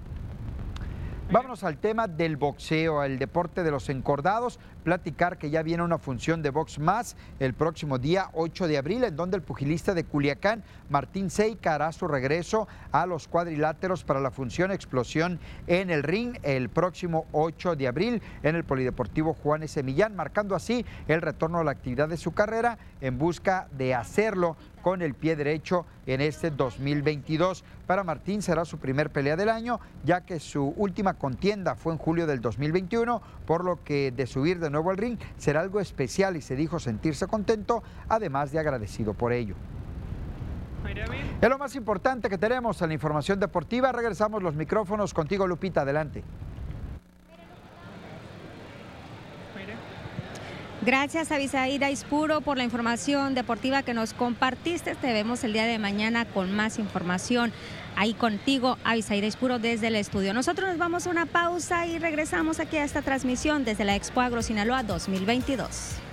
[1.31, 4.61] Vámonos al tema del boxeo, el deporte de los encordados.
[4.85, 9.05] Platicar que ya viene una función de box más el próximo día 8 de abril,
[9.05, 14.20] en donde el pugilista de Culiacán, Martín Seika, hará su regreso a los cuadriláteros para
[14.20, 19.62] la función explosión en el ring el próximo 8 de abril en el Polideportivo Juan
[19.62, 19.83] S.
[19.83, 24.59] Millán, marcando así el retorno a la actividad de su carrera en busca de hacerlo
[24.85, 27.64] con el pie derecho en este 2022.
[27.87, 31.99] Para Martín será su primer pelea del año, ya que su última contienda fue en
[31.99, 36.37] julio del 2021, por lo que de subir de nuevo al ring será algo especial
[36.37, 39.55] y se dijo sentirse contento, además de agradecido por ello.
[41.41, 43.91] Es lo más importante que tenemos en la información deportiva.
[43.91, 45.80] Regresamos los micrófonos contigo, Lupita.
[45.80, 46.22] Adelante.
[50.85, 54.95] Gracias, Avisaída Ispuro, por la información deportiva que nos compartiste.
[54.95, 57.55] Te vemos el día de mañana con más información.
[57.97, 60.35] Ahí contigo, Avisaída Ispuro, desde el estudio.
[60.35, 64.20] Nosotros nos vamos a una pausa y regresamos aquí a esta transmisión desde la Expo
[64.20, 66.04] Agro Sinaloa 2022.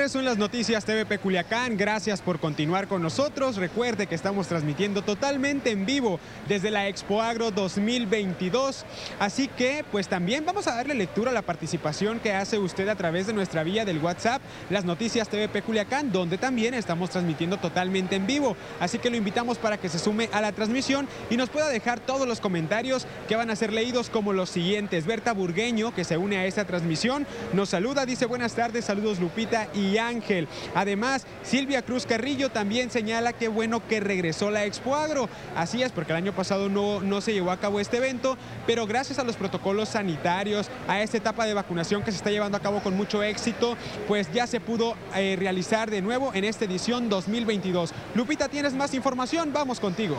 [0.00, 3.56] Regreso en las noticias TVP Culiacán, gracias por continuar con nosotros.
[3.56, 6.18] Recuerde que estamos transmitiendo totalmente en vivo
[6.48, 8.86] desde la Expo Agro 2022.
[9.20, 12.94] Así que, pues también vamos a darle lectura a la participación que hace usted a
[12.94, 14.40] través de nuestra vía del WhatsApp,
[14.70, 18.56] las noticias TVP Culiacán, donde también estamos transmitiendo totalmente en vivo.
[18.80, 22.00] Así que lo invitamos para que se sume a la transmisión y nos pueda dejar
[22.00, 25.04] todos los comentarios que van a ser leídos como los siguientes.
[25.04, 29.68] Berta Burgueño, que se une a esta transmisión, nos saluda, dice buenas tardes, saludos Lupita
[29.74, 30.48] y Ángel.
[30.74, 35.28] Además, Silvia Cruz Carrillo también señala que bueno que regresó la Expo Agro.
[35.54, 38.86] Así es, porque el año pasado no, no se llevó a cabo este evento, pero
[38.86, 42.60] gracias a los protocolos sanitarios, a esta etapa de vacunación que se está llevando a
[42.60, 43.76] cabo con mucho éxito,
[44.06, 47.92] pues ya se pudo eh, realizar de nuevo en esta edición 2022.
[48.14, 49.52] Lupita, ¿tienes más información?
[49.52, 50.16] Vamos contigo.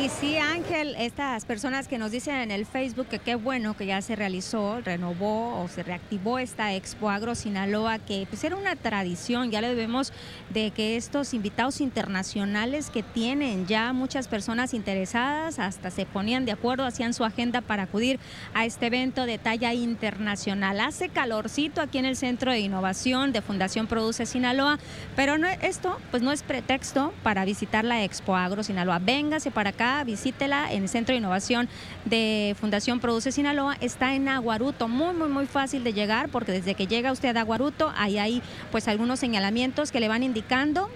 [0.00, 3.84] Y sí, Ángel, estas personas que nos dicen en el Facebook que qué bueno que
[3.84, 8.76] ya se realizó, renovó o se reactivó esta Expo Agro Sinaloa, que pues era una
[8.76, 10.12] tradición, ya le vemos
[10.50, 16.52] de que estos invitados internacionales que tienen ya muchas personas interesadas, hasta se ponían de
[16.52, 18.20] acuerdo, hacían su agenda para acudir
[18.54, 20.78] a este evento de talla internacional.
[20.78, 24.78] Hace calorcito aquí en el Centro de Innovación de Fundación Produce Sinaloa,
[25.16, 29.00] pero esto pues no es pretexto para visitar la Expo Agro Sinaloa.
[29.00, 31.68] Véngase para acá visítela en el Centro de Innovación
[32.04, 33.76] de Fundación Produce Sinaloa.
[33.80, 37.40] Está en Aguaruto, muy, muy, muy fácil de llegar porque desde que llega usted a
[37.40, 40.88] Aguaruto, ahí hay pues algunos señalamientos que le van indicando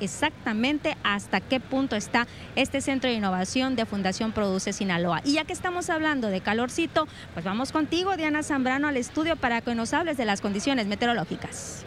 [0.00, 5.20] exactamente hasta qué punto está este centro de innovación de Fundación Produce Sinaloa.
[5.24, 9.60] Y ya que estamos hablando de calorcito, pues vamos contigo, Diana Zambrano, al estudio para
[9.60, 11.84] que nos hables de las condiciones meteorológicas.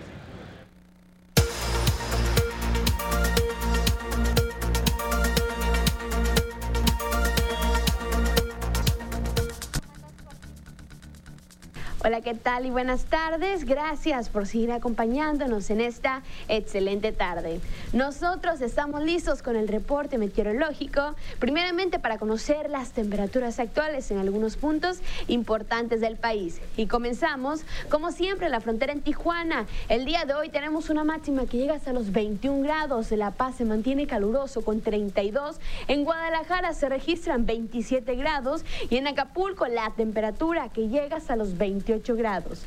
[12.06, 13.64] Hola, ¿qué tal y buenas tardes?
[13.64, 17.62] Gracias por seguir acompañándonos en esta excelente tarde.
[17.94, 24.58] Nosotros estamos listos con el reporte meteorológico, primeramente para conocer las temperaturas actuales en algunos
[24.58, 25.00] puntos
[25.30, 26.60] importantes del país.
[26.76, 29.66] Y comenzamos, como siempre, la frontera en Tijuana.
[29.88, 33.12] El día de hoy tenemos una máxima que llega hasta los 21 grados.
[33.12, 35.56] La Paz se mantiene caluroso con 32.
[35.88, 41.58] En Guadalajara se registran 27 grados y en Acapulco la temperatura que llega hasta los
[41.58, 42.64] 28 grados.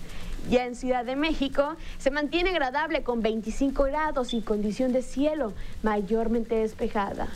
[0.49, 5.53] Ya en Ciudad de México se mantiene agradable con 25 grados y condición de cielo
[5.83, 7.29] mayormente despejada.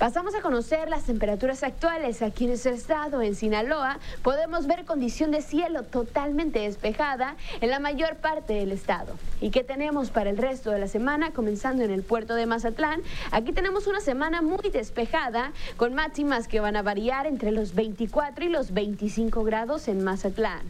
[0.00, 3.20] Pasamos a conocer las temperaturas actuales aquí en nuestro estado.
[3.20, 9.18] En Sinaloa podemos ver condición de cielo totalmente despejada en la mayor parte del estado.
[9.42, 11.32] ¿Y qué tenemos para el resto de la semana?
[11.32, 13.02] Comenzando en el puerto de Mazatlán.
[13.30, 18.46] Aquí tenemos una semana muy despejada con máximas que van a variar entre los 24
[18.46, 20.62] y los 25 grados en Mazatlán.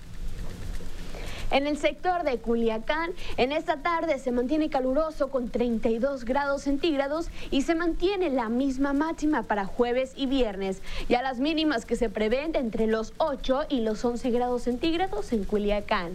[1.50, 7.28] En el sector de Culiacán, en esta tarde se mantiene caluroso con 32 grados centígrados
[7.50, 10.80] y se mantiene la misma máxima para jueves y viernes.
[11.08, 15.44] Ya las mínimas que se prevén entre los 8 y los 11 grados centígrados en
[15.44, 16.12] Culiacán.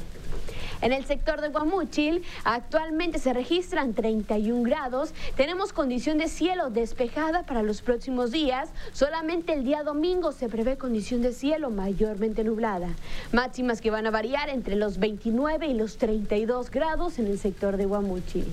[0.82, 5.14] En el sector de Guamuchil actualmente se registran 31 grados.
[5.36, 8.70] Tenemos condición de cielo despejada para los próximos días.
[8.92, 12.90] Solamente el día domingo se prevé condición de cielo mayormente nublada.
[13.32, 17.78] Máximas que van a variar entre los 29 y los 32 grados en el sector
[17.78, 18.46] de Guamuchil.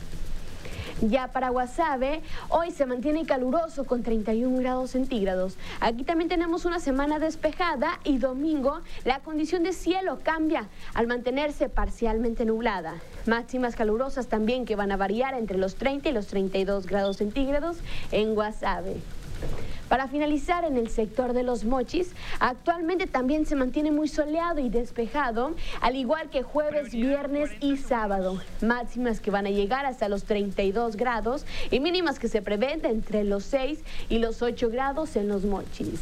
[1.03, 5.57] Ya para Guasave, hoy se mantiene caluroso con 31 grados centígrados.
[5.81, 11.69] Aquí también tenemos una semana despejada y domingo la condición de cielo cambia al mantenerse
[11.69, 12.95] parcialmente nublada.
[13.27, 17.79] Máximas calurosas también que van a variar entre los 30 y los 32 grados centígrados
[18.13, 18.95] en Guasave.
[19.93, 24.71] Para finalizar, en el sector de los mochis, actualmente también se mantiene muy soleado y
[24.71, 28.41] despejado, al igual que jueves, viernes y sábado.
[28.63, 33.23] Máximas que van a llegar hasta los 32 grados y mínimas que se prevén entre
[33.23, 36.01] los 6 y los 8 grados en los mochis.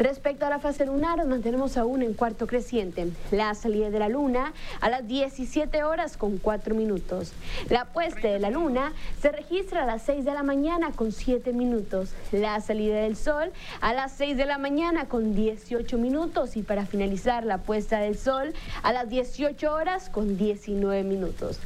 [0.00, 3.12] Respecto a la fase lunar, nos mantenemos aún en cuarto creciente.
[3.30, 7.34] La salida de la luna a las 17 horas con 4 minutos.
[7.68, 11.52] La puesta de la luna se registra a las 6 de la mañana con 7
[11.52, 12.14] minutos.
[12.32, 13.52] La salida del sol
[13.82, 16.56] a las 6 de la mañana con 18 minutos.
[16.56, 21.60] Y para finalizar, la puesta del sol a las 18 horas con 19 minutos.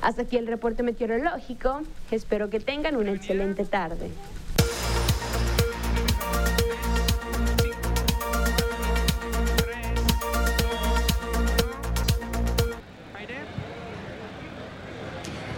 [0.00, 1.80] Hasta aquí el reporte meteorológico.
[2.12, 4.12] Espero que tengan una excelente tarde.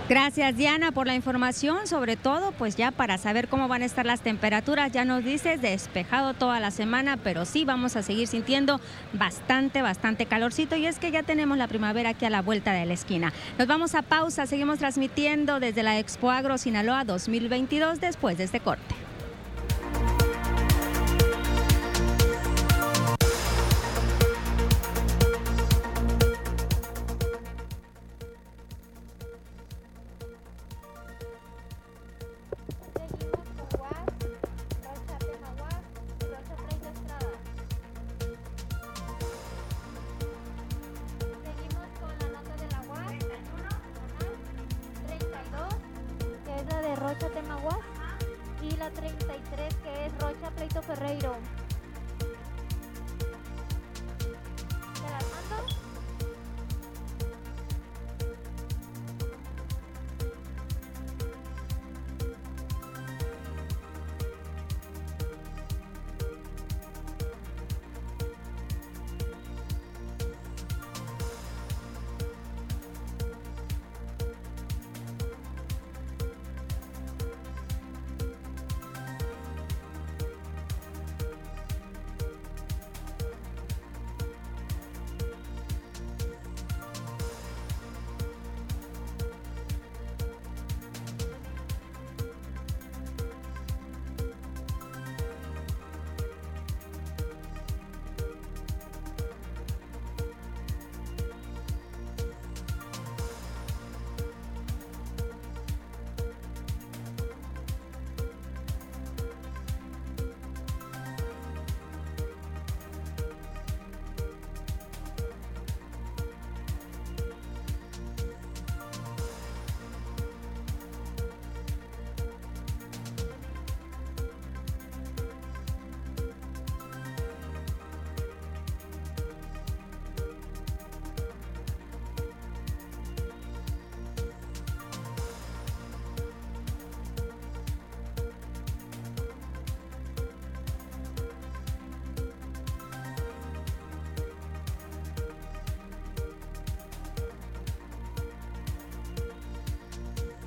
[0.09, 4.05] Gracias Diana por la información, sobre todo pues ya para saber cómo van a estar
[4.05, 8.81] las temperaturas, ya nos dices despejado toda la semana, pero sí vamos a seguir sintiendo
[9.13, 12.85] bastante, bastante calorcito y es que ya tenemos la primavera aquí a la vuelta de
[12.85, 13.33] la esquina.
[13.59, 18.59] Nos vamos a pausa, seguimos transmitiendo desde la Expo Agro Sinaloa 2022 después de este
[18.59, 19.02] corte.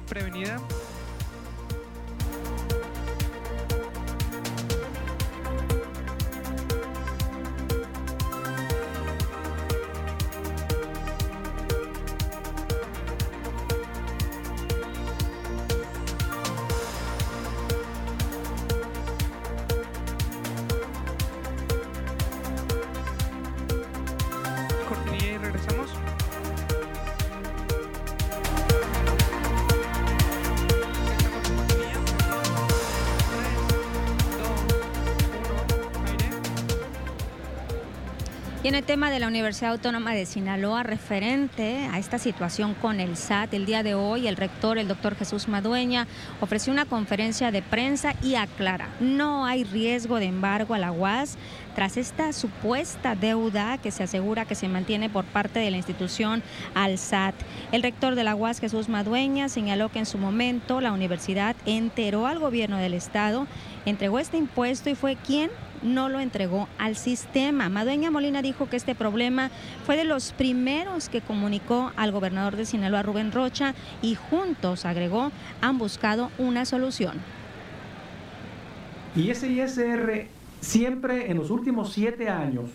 [0.06, 0.61] Prevenida.
[38.86, 43.66] Tema de la Universidad Autónoma de Sinaloa, referente a esta situación con el SAT, el
[43.66, 46.07] día de hoy el rector, el doctor Jesús Madueña,
[46.40, 51.36] ofreció una conferencia de prensa y aclara, no hay riesgo de embargo a la UAS
[51.74, 56.44] tras esta supuesta deuda que se asegura que se mantiene por parte de la institución
[56.76, 57.34] al SAT.
[57.72, 62.28] El rector de la UAS, Jesús Madueña, señaló que en su momento la universidad enteró
[62.28, 63.48] al gobierno del estado,
[63.88, 65.49] entregó este impuesto y fue quien
[65.86, 67.70] no lo entregó al sistema.
[67.70, 69.52] Madueña Molina dijo que este problema
[69.86, 75.32] fue de los primeros que comunicó al gobernador de Sinaloa, Rubén Rocha, y juntos, agregó,
[75.62, 77.20] han buscado una solución.
[79.16, 80.28] Y ese ISR
[80.60, 82.70] siempre en los últimos siete años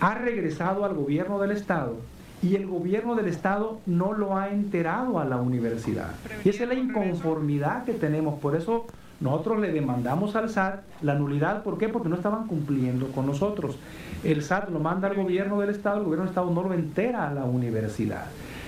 [0.00, 1.96] ha regresado al gobierno del Estado
[2.42, 6.14] y el gobierno del Estado no lo ha enterado a la universidad.
[6.44, 8.38] Y esa es la inconformidad que tenemos.
[8.38, 8.86] Por eso
[9.20, 11.62] nosotros le demandamos al SAT la nulidad.
[11.62, 11.88] ¿Por qué?
[11.88, 13.78] Porque no estaban cumpliendo con nosotros.
[14.22, 17.28] El SAT lo manda al gobierno del Estado, el gobierno del Estado no lo entera
[17.28, 18.26] a la universidad.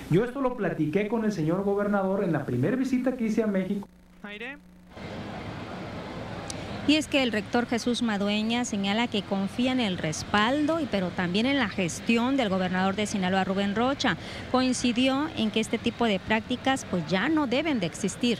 [0.09, 3.47] Yo esto lo platiqué con el señor gobernador en la primera visita que hice a
[3.47, 3.87] México.
[6.87, 11.09] Y es que el rector Jesús Madueña señala que confía en el respaldo, y pero
[11.09, 14.17] también en la gestión del gobernador de Sinaloa, Rubén Rocha.
[14.51, 18.39] Coincidió en que este tipo de prácticas pues ya no deben de existir.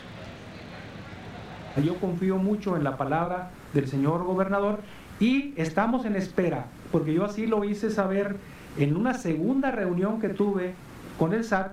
[1.76, 4.80] Yo confío mucho en la palabra del señor gobernador
[5.20, 8.36] y estamos en espera, porque yo así lo hice saber
[8.78, 10.74] en una segunda reunión que tuve
[11.18, 11.72] con el SAT,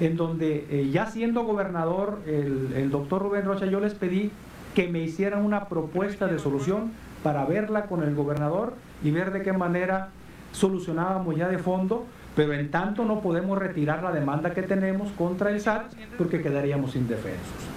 [0.00, 4.30] en donde eh, ya siendo gobernador el, el doctor Rubén Rocha, yo les pedí
[4.74, 6.92] que me hicieran una propuesta de solución
[7.22, 10.08] para verla con el gobernador y ver de qué manera
[10.52, 15.50] solucionábamos ya de fondo, pero en tanto no podemos retirar la demanda que tenemos contra
[15.50, 17.69] el SAT porque quedaríamos indefensos.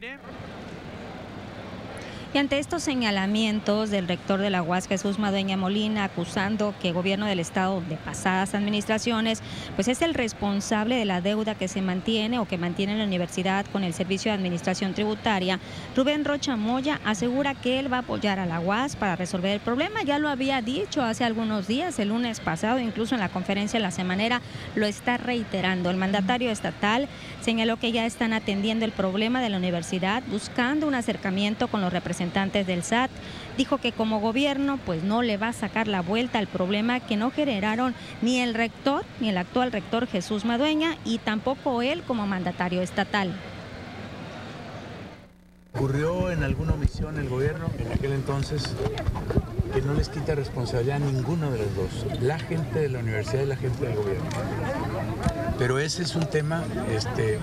[0.00, 0.57] Friday.
[2.34, 6.94] Y ante estos señalamientos del rector de la UAS, Jesús Madueña Molina, acusando que el
[6.94, 9.40] gobierno del Estado de pasadas administraciones,
[9.76, 13.64] pues es el responsable de la deuda que se mantiene o que mantiene la universidad
[13.72, 15.58] con el Servicio de Administración Tributaria,
[15.96, 19.60] Rubén Rocha Moya asegura que él va a apoyar a la UAS para resolver el
[19.60, 20.02] problema.
[20.02, 23.90] Ya lo había dicho hace algunos días, el lunes pasado, incluso en la conferencia La
[23.90, 24.42] Semanera,
[24.74, 25.88] lo está reiterando.
[25.88, 27.08] El mandatario estatal
[27.40, 31.90] señaló que ya están atendiendo el problema de la universidad, buscando un acercamiento con los
[32.18, 33.10] representantes del SAT,
[33.56, 37.16] dijo que como gobierno pues no le va a sacar la vuelta al problema que
[37.16, 42.26] no generaron ni el rector, ni el actual rector Jesús Madueña y tampoco él como
[42.26, 43.32] mandatario estatal.
[45.74, 48.62] Ocurrió en alguna omisión el gobierno en aquel entonces
[49.72, 53.42] que no les quita responsabilidad a ninguno de los dos, la gente de la universidad
[53.42, 54.24] y la gente del gobierno.
[55.58, 57.38] Pero ese es un tema este,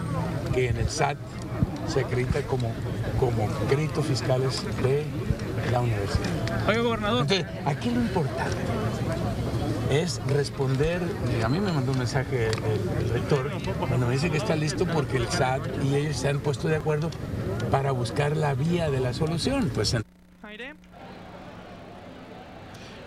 [0.54, 1.18] que en el SAT
[1.88, 2.72] se acredita como,
[3.20, 5.06] como créditos fiscales de
[5.72, 6.68] la universidad.
[6.68, 7.22] Oiga, gobernador.
[7.22, 8.58] Entonces, aquí lo importante
[9.90, 11.02] es responder,
[11.44, 13.24] a mí me mandó un mensaje el, el
[13.78, 16.76] cuando me dice que está listo porque el SAT y ellos se han puesto de
[16.76, 17.10] acuerdo
[17.72, 19.72] para buscar la vía de la solución.
[19.74, 19.96] Pues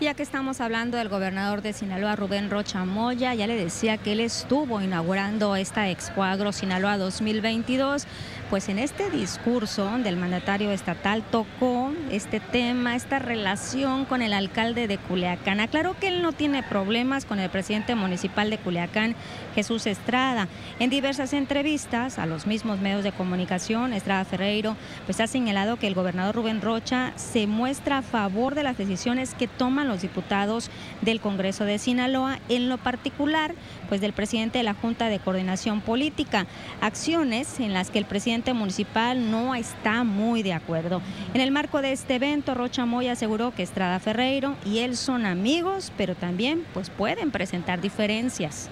[0.01, 4.13] Ya que estamos hablando del gobernador de Sinaloa, Rubén Rocha Moya, ya le decía que
[4.13, 8.05] él estuvo inaugurando esta Expo Agro Sinaloa 2022.
[8.49, 14.87] Pues en este discurso del mandatario estatal tocó este tema, esta relación con el alcalde
[14.87, 15.59] de Culiacán.
[15.59, 19.15] Aclaró que él no tiene problemas con el presidente municipal de Culiacán,
[19.53, 20.47] Jesús Estrada.
[20.79, 25.87] En diversas entrevistas a los mismos medios de comunicación, Estrada Ferreiro pues ha señalado que
[25.87, 30.69] el gobernador Rubén Rocha se muestra a favor de las decisiones que toman los diputados
[31.01, 33.53] del Congreso de Sinaloa, en lo particular
[33.89, 36.47] pues del presidente de la Junta de Coordinación Política,
[36.79, 41.01] acciones en las que el presidente municipal no está muy de acuerdo.
[41.33, 45.25] En el marco de este evento, Rocha Moya aseguró que Estrada Ferreiro y él son
[45.25, 48.69] amigos, pero también pues pueden presentar diferencias.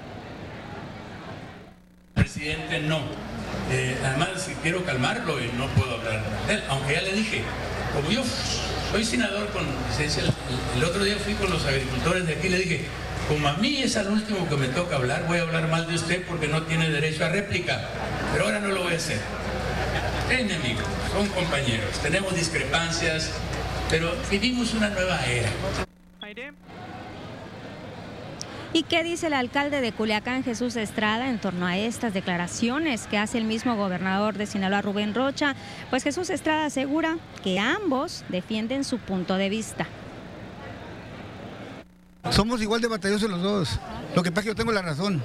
[2.14, 3.00] presidente no.
[3.72, 7.42] Eh, además, quiero calmarlo y no puedo hablar de él, aunque ya le dije,
[7.94, 8.24] como yo
[8.92, 10.24] soy senador con licencia,
[10.76, 12.86] el, otro día fui con los agricultores de aquí y le dije,
[13.28, 15.96] como a mí es al último que me toca hablar, voy a hablar mal de
[15.96, 17.90] usted porque no tiene derecho a réplica,
[18.32, 19.20] pero ahora no lo voy a hacer.
[20.30, 23.32] Enemigos, son compañeros, tenemos discrepancias,
[23.90, 25.50] pero vivimos una nueva era.
[28.74, 33.18] ¿Y qué dice el alcalde de Culiacán, Jesús Estrada, en torno a estas declaraciones que
[33.18, 35.56] hace el mismo gobernador de Sinaloa, Rubén Rocha?
[35.90, 39.88] Pues Jesús Estrada asegura que ambos defienden su punto de vista.
[42.30, 43.80] Somos igual de batallosos los dos.
[44.14, 45.24] Lo que pasa es que yo tengo la razón.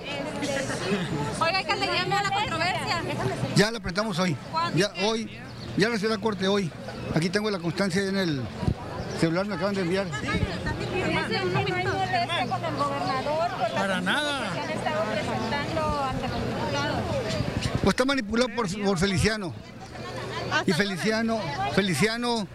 [1.40, 3.02] Oiga, alcalde, ya me da la controversia.
[3.56, 4.36] Ya la apretamos hoy.
[4.76, 5.28] Ya hoy.
[5.76, 6.70] Ya la la corte hoy.
[7.14, 8.40] Aquí tengo la constancia en el
[9.22, 10.06] celular, me acaban de enviar.
[10.06, 14.52] Dice uno que no hay molestia con el gobernador por las Para nada.
[14.52, 17.00] que han estado presentando ante los diputados.
[17.84, 19.54] Pues está manipulado por, por Feliciano.
[20.66, 21.40] Y Feliciano,
[21.72, 22.48] Feliciano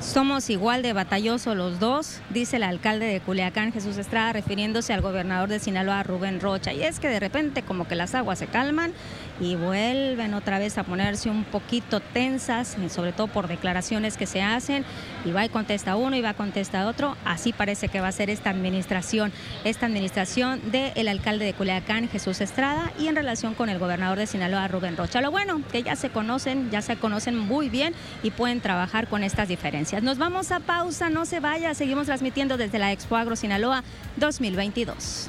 [0.00, 5.02] Somos igual de batallosos los dos, dice el alcalde de Culiacán, Jesús Estrada, refiriéndose al
[5.02, 6.72] gobernador de Sinaloa, Rubén Rocha.
[6.72, 8.92] Y es que de repente como que las aguas se calman
[9.40, 14.26] y vuelven otra vez a ponerse un poquito tensas, y sobre todo por declaraciones que
[14.26, 14.84] se hacen.
[15.24, 17.16] Y va y contesta uno y va a contestar otro.
[17.24, 19.32] Así parece que va a ser esta administración,
[19.64, 24.26] esta administración del alcalde de Culiacán, Jesús Estrada, y en relación con el gobernador de
[24.26, 25.20] Sinaloa, Rubén Rocha.
[25.20, 29.22] Lo bueno, que ya se conocen, ya se conocen muy bien y pueden trabajar con
[29.22, 30.02] estas diferencias.
[30.02, 33.82] Nos vamos a pausa, no se vaya, seguimos transmitiendo desde la Expo Agro Sinaloa
[34.16, 35.28] 2022.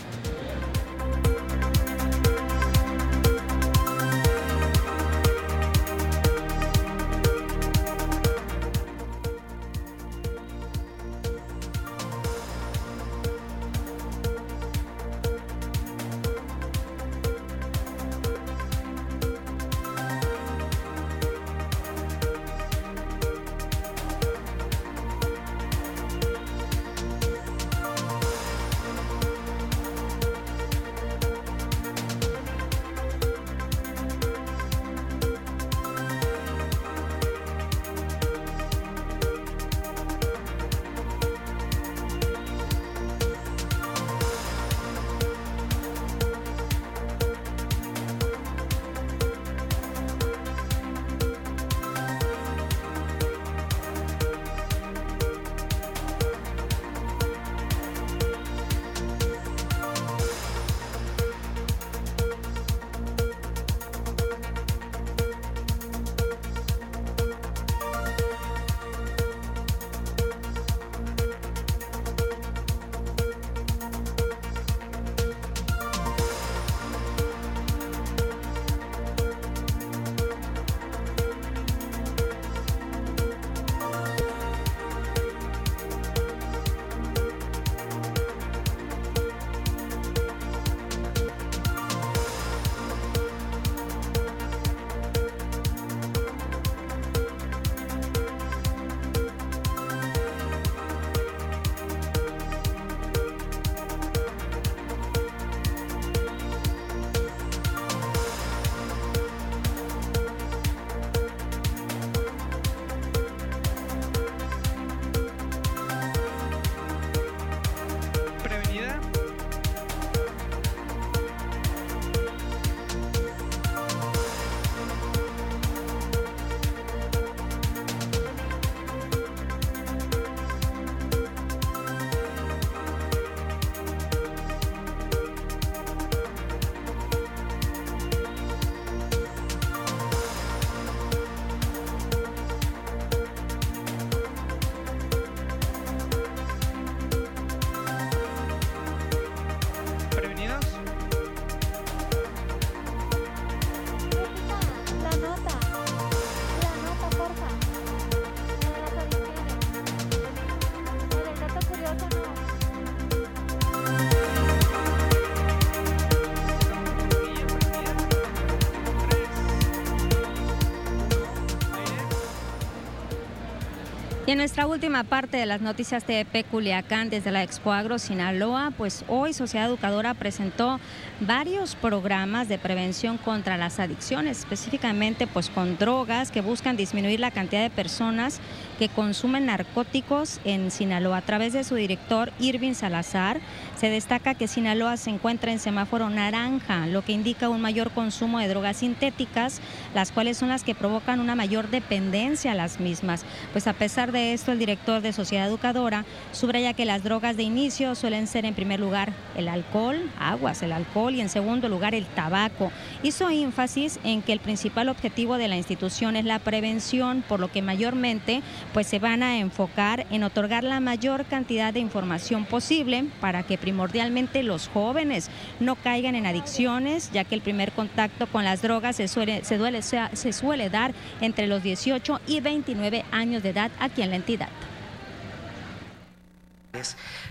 [174.27, 178.73] Y en nuestra última parte de las noticias de Culiacán desde la Expo Agro Sinaloa,
[178.77, 180.81] pues hoy Sociedad Educadora presentó
[181.21, 187.31] varios programas de prevención contra las adicciones, específicamente pues con drogas que buscan disminuir la
[187.31, 188.41] cantidad de personas
[188.77, 191.17] que consumen narcóticos en Sinaloa.
[191.17, 193.39] A través de su director Irving Salazar,
[193.75, 198.39] se destaca que Sinaloa se encuentra en semáforo naranja, lo que indica un mayor consumo
[198.39, 199.61] de drogas sintéticas,
[199.93, 203.25] las cuales son las que provocan una mayor dependencia a las mismas.
[203.51, 207.43] Pues a pesar de esto, el director de Sociedad Educadora subraya que las drogas de
[207.43, 211.95] inicio suelen ser en primer lugar el alcohol, aguas, el alcohol y en segundo lugar
[211.95, 212.71] el tabaco.
[213.03, 217.51] Hizo énfasis en que el principal objetivo de la institución es la prevención, por lo
[217.51, 218.41] que mayormente
[218.73, 223.57] pues se van a enfocar en otorgar la mayor cantidad de información posible para que
[223.57, 225.29] primordialmente los jóvenes
[225.59, 230.33] no caigan en adicciones, ya que el primer contacto con las drogas se suele, se,
[230.33, 234.49] suele dar entre los 18 y 29 años de edad aquí en la entidad.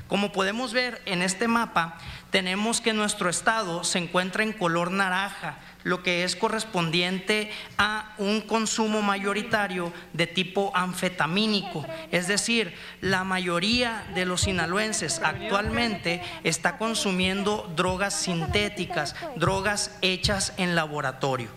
[0.09, 1.99] Como podemos ver en este mapa,
[2.31, 7.49] tenemos que nuestro estado se encuentra en color naranja, lo que es correspondiente
[7.79, 11.87] a un consumo mayoritario de tipo anfetamínico.
[12.11, 20.75] Es decir, la mayoría de los sinaloenses actualmente está consumiendo drogas sintéticas, drogas hechas en
[20.75, 21.51] laboratorio.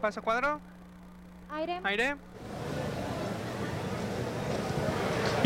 [0.00, 0.58] ¿Pasa cuadro?
[1.50, 1.78] Aire.
[1.84, 2.16] Aire.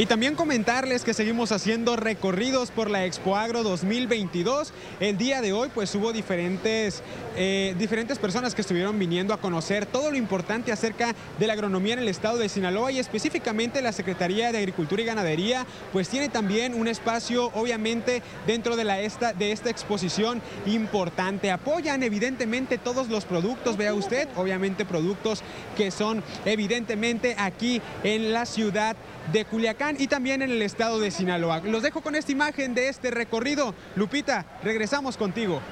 [0.01, 4.73] Y también comentarles que seguimos haciendo recorridos por la Expo Agro 2022.
[4.99, 7.03] El día de hoy pues hubo diferentes,
[7.43, 11.95] eh, diferentes personas que estuvieron viniendo a conocer todo lo importante acerca de la agronomía
[11.95, 16.29] en el estado de Sinaloa y específicamente la Secretaría de Agricultura y Ganadería pues tiene
[16.29, 21.51] también un espacio obviamente dentro de, la esta, de esta exposición importante.
[21.51, 25.41] Apoyan evidentemente todos los productos, vea usted, obviamente productos
[25.79, 28.97] que son evidentemente aquí en la ciudad
[29.33, 31.61] de Culiacán y también en el estado de Sinaloa.
[31.61, 33.75] Los dejo con esta imagen de este recorrido.
[33.97, 35.63] Lupita, regresamos contigo.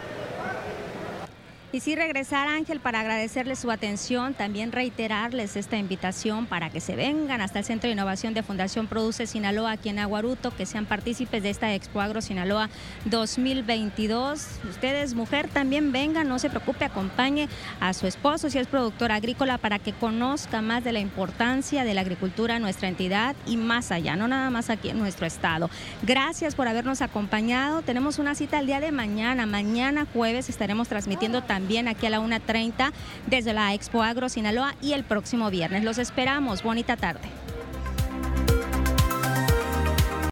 [1.70, 6.97] Y sí regresar Ángel para agradecerles su atención, también reiterarles esta invitación para que se
[6.97, 10.86] vengan hasta el Centro de Innovación de Fundación Produce Sinaloa aquí en Aguaruto, que sean
[10.86, 12.70] partícipes de esta Expo Agro Sinaloa
[13.05, 14.47] 2022.
[14.70, 17.51] Ustedes, mujer, también vengan, no se preocupe, acompañe
[17.81, 21.93] a su esposo si es productor agrícola para que conozca más de la importancia de
[21.93, 25.69] la agricultura en nuestra entidad y más allá, no nada más aquí en nuestro estado.
[26.03, 27.82] Gracias por habernos acompañado.
[27.82, 29.45] Tenemos una cita el día de mañana.
[29.45, 32.93] Mañana jueves estaremos transmitiendo también también aquí a la 1.30
[33.26, 35.82] desde la Expo Agro Sinaloa y el próximo viernes.
[35.82, 36.62] Los esperamos.
[36.62, 37.48] Bonita tarde.